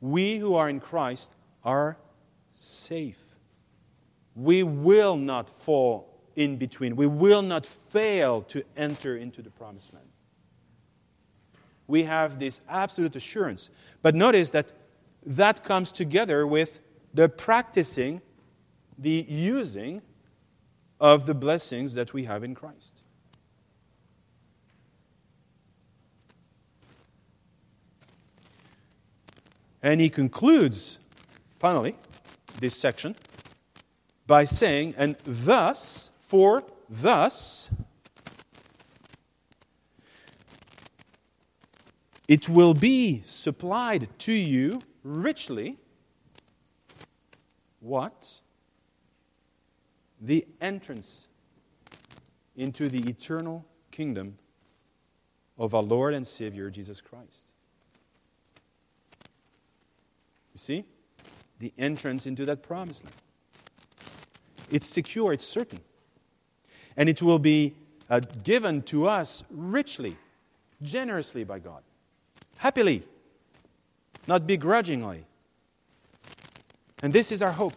we 0.00 0.36
who 0.36 0.54
are 0.54 0.68
in 0.68 0.78
Christ 0.78 1.32
are 1.64 1.96
safe. 2.54 3.22
We 4.34 4.62
will 4.62 5.16
not 5.16 5.48
fall 5.48 6.20
in 6.36 6.56
between. 6.56 6.96
We 6.96 7.06
will 7.06 7.42
not 7.42 7.64
fail 7.64 8.42
to 8.42 8.62
enter 8.76 9.16
into 9.16 9.40
the 9.40 9.50
promised 9.50 9.92
land 9.94 10.09
we 11.90 12.04
have 12.04 12.38
this 12.38 12.60
absolute 12.68 13.16
assurance. 13.16 13.68
But 14.00 14.14
notice 14.14 14.50
that 14.52 14.72
that 15.26 15.64
comes 15.64 15.92
together 15.92 16.46
with 16.46 16.80
the 17.12 17.28
practicing, 17.28 18.22
the 18.96 19.26
using 19.28 20.00
of 21.00 21.26
the 21.26 21.34
blessings 21.34 21.94
that 21.94 22.14
we 22.14 22.24
have 22.24 22.44
in 22.44 22.54
Christ. 22.54 23.02
And 29.82 30.00
he 30.00 30.10
concludes, 30.10 30.98
finally, 31.58 31.96
this 32.60 32.76
section 32.76 33.16
by 34.26 34.44
saying, 34.44 34.94
and 34.96 35.16
thus, 35.24 36.10
for 36.18 36.62
thus, 36.88 37.70
It 42.30 42.48
will 42.48 42.74
be 42.74 43.22
supplied 43.24 44.08
to 44.20 44.32
you 44.32 44.80
richly. 45.02 45.76
What? 47.80 48.34
The 50.20 50.46
entrance 50.60 51.26
into 52.56 52.88
the 52.88 53.00
eternal 53.10 53.66
kingdom 53.90 54.38
of 55.58 55.74
our 55.74 55.82
Lord 55.82 56.14
and 56.14 56.24
Savior 56.24 56.70
Jesus 56.70 57.00
Christ. 57.00 57.50
You 60.54 60.58
see? 60.58 60.84
The 61.58 61.72
entrance 61.76 62.26
into 62.26 62.44
that 62.44 62.62
promised 62.62 63.02
land. 63.02 63.16
It's 64.70 64.86
secure, 64.86 65.32
it's 65.32 65.44
certain. 65.44 65.80
And 66.96 67.08
it 67.08 67.22
will 67.22 67.40
be 67.40 67.74
uh, 68.08 68.20
given 68.44 68.82
to 68.82 69.08
us 69.08 69.42
richly, 69.50 70.16
generously 70.80 71.42
by 71.42 71.58
God 71.58 71.82
happily, 72.60 73.02
not 74.26 74.46
begrudgingly. 74.46 75.24
And 77.02 77.10
this 77.10 77.32
is 77.32 77.40
our 77.40 77.52
hope. 77.52 77.72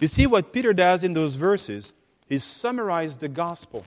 You 0.00 0.08
see 0.08 0.26
what 0.26 0.52
Peter 0.52 0.72
does 0.72 1.04
in 1.04 1.12
those 1.12 1.36
verses 1.36 1.92
is 2.28 2.42
summarize 2.42 3.18
the 3.18 3.28
gospel. 3.28 3.84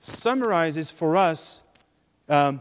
Summarizes 0.00 0.90
for 0.90 1.16
us 1.16 1.62
um, 2.28 2.60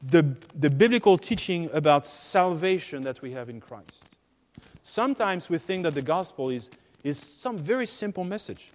the, 0.00 0.22
the 0.54 0.70
biblical 0.70 1.18
teaching 1.18 1.68
about 1.72 2.06
salvation 2.06 3.02
that 3.02 3.20
we 3.22 3.32
have 3.32 3.48
in 3.48 3.60
Christ. 3.60 4.04
Sometimes 4.82 5.50
we 5.50 5.58
think 5.58 5.82
that 5.82 5.94
the 5.94 6.02
gospel 6.02 6.50
is, 6.50 6.70
is 7.02 7.18
some 7.18 7.58
very 7.58 7.86
simple 7.86 8.22
message. 8.22 8.70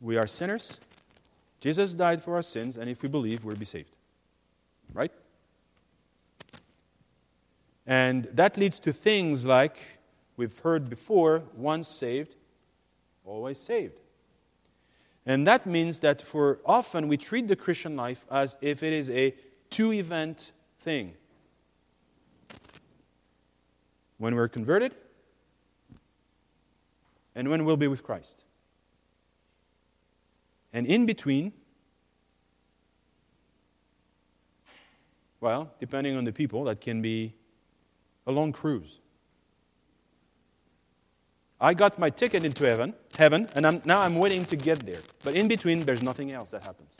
We 0.00 0.16
are 0.16 0.26
sinners, 0.26 0.80
Jesus 1.64 1.94
died 1.94 2.22
for 2.22 2.34
our 2.34 2.42
sins, 2.42 2.76
and 2.76 2.90
if 2.90 3.02
we 3.02 3.08
believe, 3.08 3.42
we'll 3.42 3.56
be 3.56 3.64
saved. 3.64 3.96
Right? 4.92 5.10
And 7.86 8.24
that 8.34 8.58
leads 8.58 8.78
to 8.80 8.92
things 8.92 9.46
like 9.46 9.78
we've 10.36 10.58
heard 10.58 10.90
before 10.90 11.42
once 11.56 11.88
saved, 11.88 12.36
always 13.24 13.58
saved. 13.58 13.98
And 15.24 15.46
that 15.46 15.64
means 15.64 16.00
that 16.00 16.20
for 16.20 16.58
often 16.66 17.08
we 17.08 17.16
treat 17.16 17.48
the 17.48 17.56
Christian 17.56 17.96
life 17.96 18.26
as 18.30 18.58
if 18.60 18.82
it 18.82 18.92
is 18.92 19.08
a 19.08 19.34
two 19.70 19.90
event 19.94 20.52
thing. 20.80 21.14
When 24.18 24.34
we're 24.34 24.48
converted, 24.48 24.94
and 27.34 27.48
when 27.48 27.64
we'll 27.64 27.78
be 27.78 27.88
with 27.88 28.02
Christ. 28.02 28.43
And 30.74 30.88
in 30.88 31.06
between, 31.06 31.52
well, 35.40 35.70
depending 35.78 36.16
on 36.16 36.24
the 36.24 36.32
people, 36.32 36.64
that 36.64 36.80
can 36.80 37.00
be 37.00 37.32
a 38.26 38.32
long 38.32 38.52
cruise. 38.52 38.98
I 41.60 41.74
got 41.74 41.98
my 41.98 42.10
ticket 42.10 42.44
into 42.44 42.66
heaven, 42.66 42.92
heaven, 43.16 43.48
and 43.54 43.64
I'm, 43.66 43.80
now 43.84 44.00
I'm 44.00 44.16
waiting 44.16 44.44
to 44.46 44.56
get 44.56 44.80
there. 44.80 45.00
But 45.22 45.36
in 45.36 45.46
between, 45.46 45.80
there's 45.84 46.02
nothing 46.02 46.32
else 46.32 46.50
that 46.50 46.64
happens. 46.64 46.90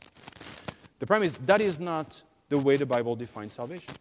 The 1.00 1.06
problem 1.06 1.26
is 1.26 1.34
that 1.38 1.60
is 1.60 1.80
not 1.80 2.22
the 2.48 2.58
way 2.58 2.76
the 2.76 2.86
Bible 2.86 3.16
defines 3.16 3.52
salvation. 3.52 3.94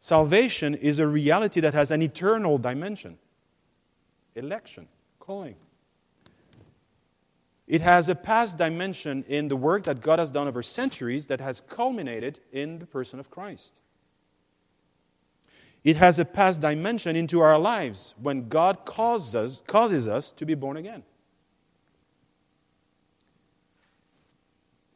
Salvation 0.00 0.74
is 0.74 0.98
a 0.98 1.06
reality 1.06 1.60
that 1.60 1.72
has 1.74 1.90
an 1.92 2.02
eternal 2.02 2.58
dimension 2.58 3.18
election, 4.34 4.88
calling. 5.20 5.54
It 7.66 7.80
has 7.80 8.08
a 8.08 8.14
past 8.14 8.58
dimension 8.58 9.24
in 9.26 9.48
the 9.48 9.56
work 9.56 9.84
that 9.84 10.00
God 10.00 10.18
has 10.18 10.30
done 10.30 10.48
over 10.48 10.62
centuries 10.62 11.28
that 11.28 11.40
has 11.40 11.62
culminated 11.62 12.40
in 12.52 12.78
the 12.78 12.86
person 12.86 13.18
of 13.18 13.30
Christ. 13.30 13.80
It 15.82 15.96
has 15.96 16.18
a 16.18 16.24
past 16.24 16.60
dimension 16.60 17.16
into 17.16 17.40
our 17.40 17.58
lives 17.58 18.14
when 18.20 18.48
God 18.48 18.84
causes 18.84 19.34
us, 19.34 19.62
causes 19.66 20.08
us 20.08 20.32
to 20.32 20.46
be 20.46 20.54
born 20.54 20.76
again. 20.76 21.02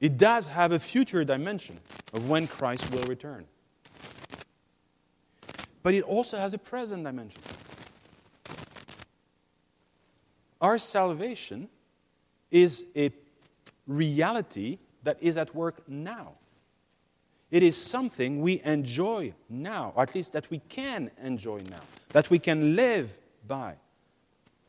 It 0.01 0.17
does 0.17 0.49
have 0.49 0.73
a 0.73 0.79
future 0.79 1.25
dimension 1.25 1.81
of 2.13 2.29
when 2.29 2.47
Christ 2.47 2.91
will 2.93 3.03
return. 3.03 3.47
but 5.83 5.95
it 5.95 6.03
also 6.03 6.37
has 6.37 6.53
a 6.53 6.59
present 6.59 7.05
dimension. 7.05 7.41
Our 10.61 10.77
salvation 10.77 11.69
is 12.51 12.87
a 12.97 13.11
reality 13.87 14.79
that 15.03 15.19
is 15.21 15.37
at 15.37 15.55
work 15.55 15.89
now. 15.89 16.33
It 17.51 17.63
is 17.63 17.77
something 17.77 18.43
we 18.43 18.61
enjoy 18.63 19.33
now, 19.49 19.93
or 19.97 20.03
at 20.03 20.15
least 20.15 20.35
that 20.35 20.51
we 20.51 20.59
can 20.69 21.11
enjoy 21.23 21.61
now, 21.71 21.81
that 22.11 22.29
we 22.29 22.39
can 22.39 22.77
live 22.77 23.17
by. 23.47 23.75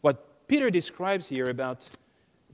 What 0.01 0.47
Peter 0.47 0.69
describes 0.69 1.27
here 1.27 1.49
about 1.49 1.89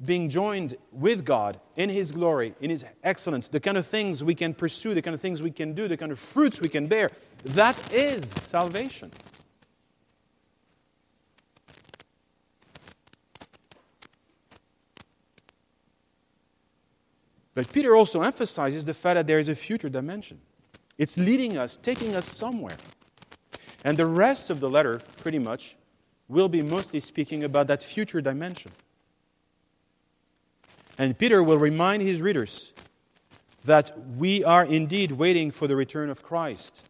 being 0.03 0.29
joined 0.29 0.75
with 0.91 1.23
God 1.23 1.59
in 1.75 1.89
His 1.89 2.11
glory, 2.11 2.55
in 2.59 2.69
His 2.69 2.83
excellence, 3.03 3.47
the 3.49 3.59
kind 3.59 3.77
of 3.77 3.85
things 3.85 4.23
we 4.23 4.35
can 4.35 4.53
pursue, 4.53 4.93
the 4.93 5.01
kind 5.01 5.13
of 5.13 5.21
things 5.21 5.41
we 5.41 5.51
can 5.51 5.73
do, 5.73 5.87
the 5.87 5.95
kind 5.95 6.11
of 6.11 6.19
fruits 6.19 6.59
we 6.59 6.69
can 6.69 6.87
bear, 6.87 7.11
that 7.43 7.93
is 7.93 8.29
salvation. 8.31 9.11
But 17.55 17.71
Peter 17.71 17.95
also 17.95 18.21
emphasizes 18.21 18.85
the 18.85 18.93
fact 18.93 19.15
that 19.15 19.27
there 19.27 19.39
is 19.39 19.49
a 19.49 19.55
future 19.55 19.89
dimension. 19.89 20.39
It's 20.97 21.17
leading 21.17 21.57
us, 21.57 21.77
taking 21.77 22.15
us 22.15 22.29
somewhere. 22.29 22.77
And 23.83 23.97
the 23.97 24.05
rest 24.05 24.49
of 24.49 24.59
the 24.59 24.69
letter, 24.69 24.99
pretty 25.17 25.39
much, 25.39 25.75
will 26.27 26.49
be 26.49 26.61
mostly 26.61 26.99
speaking 26.99 27.43
about 27.43 27.67
that 27.67 27.81
future 27.81 28.21
dimension. 28.21 28.71
And 30.97 31.17
Peter 31.17 31.43
will 31.43 31.57
remind 31.57 32.03
his 32.03 32.21
readers 32.21 32.71
that 33.63 33.97
we 34.17 34.43
are 34.43 34.65
indeed 34.65 35.13
waiting 35.13 35.51
for 35.51 35.67
the 35.67 35.75
return 35.75 36.09
of 36.09 36.21
Christ. 36.21 36.81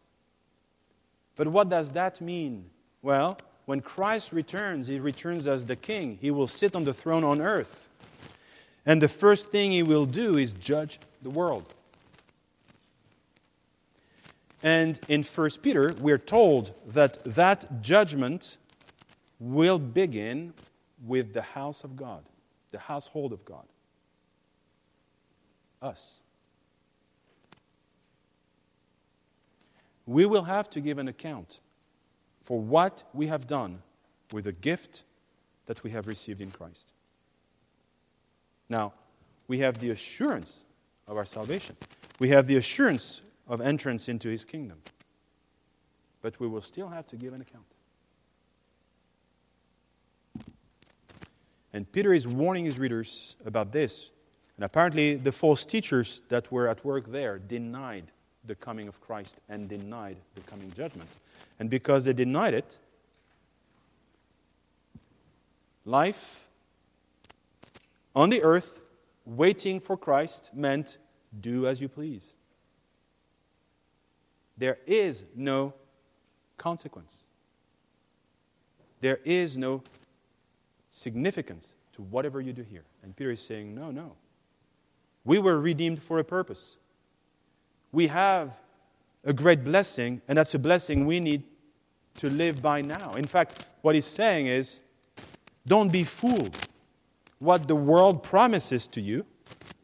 But 1.36 1.48
what 1.48 1.68
does 1.68 1.92
that 1.92 2.20
mean? 2.20 2.70
Well, 3.02 3.38
when 3.66 3.80
Christ 3.80 4.32
returns, 4.32 4.86
he 4.86 4.98
returns 4.98 5.46
as 5.46 5.66
the 5.66 5.76
king. 5.76 6.18
He 6.20 6.30
will 6.30 6.46
sit 6.46 6.74
on 6.74 6.84
the 6.84 6.94
throne 6.94 7.24
on 7.24 7.40
earth. 7.40 7.88
And 8.86 9.02
the 9.02 9.08
first 9.08 9.50
thing 9.50 9.72
he 9.72 9.82
will 9.82 10.06
do 10.06 10.38
is 10.38 10.52
judge 10.52 11.00
the 11.20 11.30
world. 11.30 11.74
And 14.62 14.98
in 15.08 15.24
1 15.24 15.50
Peter, 15.62 15.92
we're 16.00 16.18
told 16.18 16.72
that 16.86 17.22
that 17.24 17.82
judgment 17.82 18.56
will 19.38 19.78
begin 19.78 20.54
with 21.04 21.34
the 21.34 21.42
house 21.42 21.84
of 21.84 21.96
God, 21.96 22.22
the 22.70 22.78
household 22.78 23.32
of 23.32 23.44
God. 23.44 23.64
Us. 25.82 26.20
We 30.06 30.24
will 30.24 30.44
have 30.44 30.70
to 30.70 30.80
give 30.80 30.98
an 30.98 31.08
account 31.08 31.58
for 32.42 32.60
what 32.60 33.02
we 33.12 33.26
have 33.26 33.46
done 33.46 33.82
with 34.32 34.44
the 34.44 34.52
gift 34.52 35.02
that 35.66 35.82
we 35.82 35.90
have 35.90 36.06
received 36.06 36.40
in 36.40 36.50
Christ. 36.50 36.92
Now, 38.68 38.92
we 39.48 39.58
have 39.58 39.78
the 39.78 39.90
assurance 39.90 40.58
of 41.06 41.16
our 41.16 41.24
salvation. 41.24 41.76
We 42.18 42.30
have 42.30 42.46
the 42.46 42.56
assurance 42.56 43.20
of 43.46 43.60
entrance 43.60 44.08
into 44.08 44.28
his 44.28 44.44
kingdom. 44.44 44.78
But 46.22 46.38
we 46.40 46.48
will 46.48 46.62
still 46.62 46.88
have 46.88 47.06
to 47.08 47.16
give 47.16 47.32
an 47.32 47.40
account. 47.40 47.64
And 51.72 51.90
Peter 51.92 52.14
is 52.14 52.26
warning 52.26 52.64
his 52.64 52.78
readers 52.78 53.36
about 53.44 53.70
this. 53.70 54.10
And 54.56 54.64
apparently, 54.64 55.14
the 55.16 55.32
false 55.32 55.64
teachers 55.64 56.22
that 56.30 56.50
were 56.50 56.66
at 56.66 56.84
work 56.84 57.12
there 57.12 57.38
denied 57.38 58.12
the 58.46 58.54
coming 58.54 58.88
of 58.88 59.00
Christ 59.00 59.36
and 59.48 59.68
denied 59.68 60.16
the 60.34 60.40
coming 60.42 60.72
judgment. 60.74 61.10
And 61.58 61.68
because 61.68 62.04
they 62.04 62.14
denied 62.14 62.54
it, 62.54 62.78
life 65.84 66.45
on 68.16 68.30
the 68.30 68.42
earth, 68.42 68.80
waiting 69.26 69.78
for 69.78 69.96
Christ 69.96 70.50
meant 70.54 70.96
do 71.38 71.68
as 71.68 71.80
you 71.82 71.88
please. 71.88 72.32
There 74.56 74.78
is 74.86 75.22
no 75.36 75.74
consequence. 76.56 77.14
There 79.02 79.20
is 79.24 79.58
no 79.58 79.82
significance 80.88 81.74
to 81.92 82.02
whatever 82.02 82.40
you 82.40 82.54
do 82.54 82.62
here. 82.62 82.84
And 83.02 83.14
Peter 83.14 83.32
is 83.32 83.42
saying, 83.42 83.74
no, 83.74 83.90
no. 83.90 84.16
We 85.26 85.38
were 85.38 85.60
redeemed 85.60 86.02
for 86.02 86.18
a 86.18 86.24
purpose. 86.24 86.78
We 87.92 88.06
have 88.06 88.52
a 89.24 89.34
great 89.34 89.62
blessing, 89.62 90.22
and 90.26 90.38
that's 90.38 90.54
a 90.54 90.58
blessing 90.58 91.04
we 91.04 91.20
need 91.20 91.42
to 92.14 92.30
live 92.30 92.62
by 92.62 92.80
now. 92.80 93.12
In 93.14 93.26
fact, 93.26 93.66
what 93.82 93.94
he's 93.94 94.06
saying 94.06 94.46
is 94.46 94.80
don't 95.66 95.92
be 95.92 96.04
fooled 96.04 96.56
what 97.38 97.68
the 97.68 97.76
world 97.76 98.22
promises 98.22 98.86
to 98.88 99.00
you, 99.00 99.26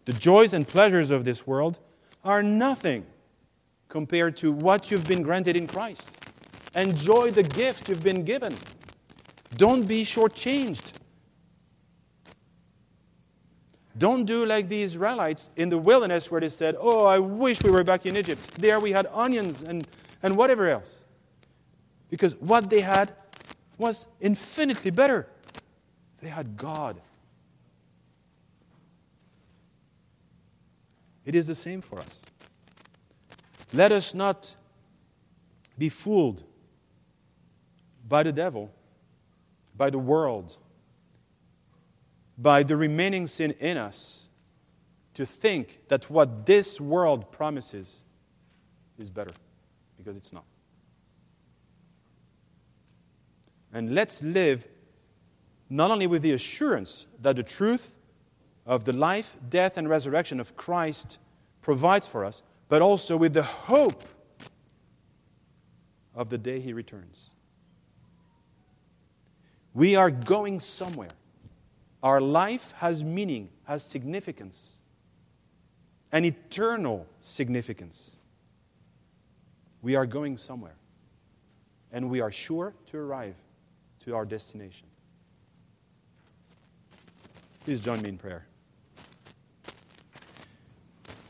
the 0.04 0.12
joys 0.12 0.52
and 0.52 0.66
pleasures 0.66 1.10
of 1.10 1.24
this 1.24 1.46
world, 1.46 1.78
are 2.24 2.42
nothing 2.42 3.06
compared 3.88 4.36
to 4.38 4.52
what 4.52 4.90
you've 4.90 5.06
been 5.06 5.22
granted 5.22 5.56
in 5.56 5.66
Christ. 5.66 6.10
Enjoy 6.74 7.30
the 7.30 7.42
gift 7.42 7.88
you've 7.88 8.02
been 8.02 8.24
given. 8.24 8.54
Don't 9.56 9.86
be 9.86 10.04
shortchanged. 10.04 10.92
Don't 13.98 14.24
do 14.24 14.46
like 14.46 14.68
the 14.68 14.80
Israelites 14.80 15.50
in 15.56 15.68
the 15.68 15.76
wilderness 15.76 16.30
where 16.30 16.40
they 16.40 16.48
said, 16.48 16.76
Oh, 16.80 17.04
I 17.04 17.18
wish 17.18 17.62
we 17.62 17.70
were 17.70 17.84
back 17.84 18.06
in 18.06 18.16
Egypt. 18.16 18.54
There 18.54 18.80
we 18.80 18.92
had 18.92 19.06
onions 19.12 19.62
and, 19.62 19.86
and 20.22 20.36
whatever 20.36 20.68
else. 20.68 20.94
Because 22.08 22.34
what 22.36 22.70
they 22.70 22.80
had 22.80 23.12
was 23.76 24.06
infinitely 24.20 24.90
better. 24.90 25.28
They 26.22 26.28
had 26.28 26.56
God 26.56 27.00
It 31.24 31.34
is 31.34 31.46
the 31.46 31.54
same 31.54 31.80
for 31.80 31.98
us. 31.98 32.20
Let 33.72 33.92
us 33.92 34.14
not 34.14 34.54
be 35.78 35.88
fooled 35.88 36.42
by 38.08 38.22
the 38.22 38.32
devil, 38.32 38.70
by 39.76 39.90
the 39.90 39.98
world, 39.98 40.56
by 42.36 42.62
the 42.62 42.76
remaining 42.76 43.26
sin 43.26 43.52
in 43.60 43.76
us 43.76 44.24
to 45.14 45.24
think 45.26 45.80
that 45.88 46.10
what 46.10 46.46
this 46.46 46.80
world 46.80 47.30
promises 47.30 48.00
is 48.98 49.08
better, 49.08 49.32
because 49.96 50.16
it's 50.16 50.32
not. 50.32 50.44
And 53.72 53.94
let's 53.94 54.22
live 54.22 54.66
not 55.70 55.90
only 55.90 56.06
with 56.06 56.22
the 56.22 56.32
assurance 56.32 57.06
that 57.20 57.36
the 57.36 57.42
truth 57.42 57.96
of 58.66 58.84
the 58.84 58.92
life, 58.92 59.36
death, 59.48 59.76
and 59.76 59.88
resurrection 59.88 60.40
of 60.40 60.56
Christ 60.56 61.18
provides 61.60 62.06
for 62.06 62.24
us, 62.24 62.42
but 62.68 62.82
also 62.82 63.16
with 63.16 63.34
the 63.34 63.42
hope 63.42 64.04
of 66.14 66.28
the 66.28 66.38
day 66.38 66.60
he 66.60 66.72
returns. 66.72 67.30
We 69.74 69.96
are 69.96 70.10
going 70.10 70.60
somewhere. 70.60 71.10
Our 72.02 72.20
life 72.20 72.72
has 72.78 73.02
meaning, 73.02 73.48
has 73.64 73.82
significance, 73.82 74.72
an 76.10 76.24
eternal 76.24 77.06
significance. 77.20 78.10
We 79.80 79.94
are 79.94 80.06
going 80.06 80.36
somewhere, 80.36 80.74
and 81.92 82.10
we 82.10 82.20
are 82.20 82.30
sure 82.30 82.74
to 82.86 82.98
arrive 82.98 83.34
to 84.04 84.14
our 84.14 84.24
destination. 84.24 84.86
Please 87.64 87.80
join 87.80 88.02
me 88.02 88.08
in 88.08 88.18
prayer. 88.18 88.44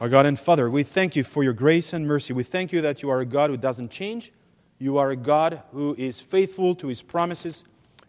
Our 0.02 0.08
God 0.08 0.26
and 0.26 0.36
Father, 0.36 0.68
we 0.68 0.82
thank 0.82 1.14
you 1.14 1.22
for 1.22 1.44
your 1.44 1.52
grace 1.52 1.92
and 1.92 2.08
mercy. 2.08 2.32
We 2.32 2.42
thank 2.42 2.72
you 2.72 2.80
that 2.80 3.04
you 3.04 3.10
are 3.10 3.20
a 3.20 3.24
God 3.24 3.50
who 3.50 3.56
doesn't 3.56 3.92
change. 3.92 4.32
You 4.80 4.98
are 4.98 5.10
a 5.10 5.16
God 5.16 5.62
who 5.70 5.94
is 5.96 6.18
faithful 6.18 6.74
to 6.74 6.88
his 6.88 7.02
promises. 7.02 7.62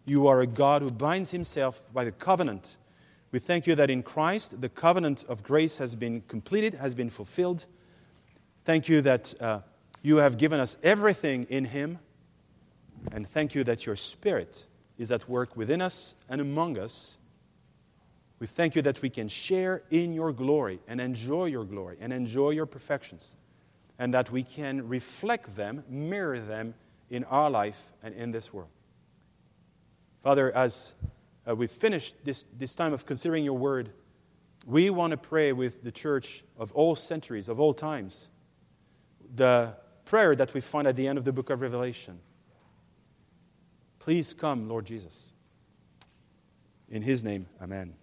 You 0.03 0.25
are 0.25 0.41
a 0.41 0.47
God 0.47 0.81
who 0.81 0.89
binds 0.89 1.29
himself 1.29 1.85
by 1.93 2.03
the 2.03 2.11
covenant. 2.11 2.77
We 3.31 3.37
thank 3.37 3.67
you 3.67 3.75
that 3.75 3.91
in 3.91 4.01
Christ 4.01 4.59
the 4.59 4.69
covenant 4.69 5.23
of 5.29 5.43
grace 5.43 5.77
has 5.77 5.93
been 5.93 6.21
completed, 6.21 6.73
has 6.73 6.95
been 6.95 7.11
fulfilled. 7.11 7.67
Thank 8.65 8.89
you 8.89 8.99
that 9.01 9.39
uh, 9.39 9.59
you 10.01 10.17
have 10.17 10.39
given 10.39 10.59
us 10.59 10.77
everything 10.81 11.45
in 11.47 11.65
him. 11.65 11.99
And 13.11 13.29
thank 13.29 13.53
you 13.53 13.63
that 13.65 13.85
your 13.85 13.97
Spirit 13.97 14.65
is 14.97 15.11
at 15.11 15.29
work 15.29 15.55
within 15.55 15.79
us 15.79 16.15
and 16.27 16.41
among 16.41 16.79
us 16.79 17.19
we 18.43 18.47
thank 18.47 18.75
you 18.75 18.81
that 18.81 19.01
we 19.01 19.09
can 19.09 19.29
share 19.29 19.83
in 19.89 20.11
your 20.11 20.33
glory 20.33 20.81
and 20.89 20.99
enjoy 20.99 21.45
your 21.45 21.63
glory 21.63 21.95
and 22.01 22.11
enjoy 22.11 22.49
your 22.49 22.65
perfections, 22.65 23.31
and 23.97 24.13
that 24.13 24.31
we 24.31 24.43
can 24.43 24.85
reflect 24.89 25.55
them, 25.55 25.81
mirror 25.87 26.37
them 26.37 26.73
in 27.09 27.23
our 27.23 27.49
life 27.49 27.93
and 28.03 28.13
in 28.13 28.31
this 28.31 28.51
world. 28.51 28.67
Father, 30.23 30.51
as 30.51 30.91
uh, 31.47 31.55
we 31.55 31.67
finish 31.67 32.13
this, 32.25 32.43
this 32.59 32.75
time 32.75 32.91
of 32.91 33.05
considering 33.05 33.45
your 33.45 33.57
word, 33.57 33.91
we 34.65 34.89
want 34.89 35.11
to 35.11 35.17
pray 35.17 35.53
with 35.53 35.81
the 35.81 35.91
church 35.93 36.43
of 36.57 36.73
all 36.73 36.97
centuries, 36.97 37.47
of 37.47 37.61
all 37.61 37.73
times, 37.73 38.29
the 39.33 39.73
prayer 40.03 40.35
that 40.35 40.53
we 40.53 40.59
find 40.59 40.85
at 40.85 40.97
the 40.97 41.07
end 41.07 41.17
of 41.17 41.23
the 41.23 41.31
book 41.31 41.49
of 41.49 41.61
Revelation 41.61 42.19
Please 43.99 44.33
come, 44.33 44.67
Lord 44.67 44.85
Jesus. 44.85 45.31
In 46.89 47.01
his 47.01 47.23
name, 47.23 47.45
amen. 47.61 47.93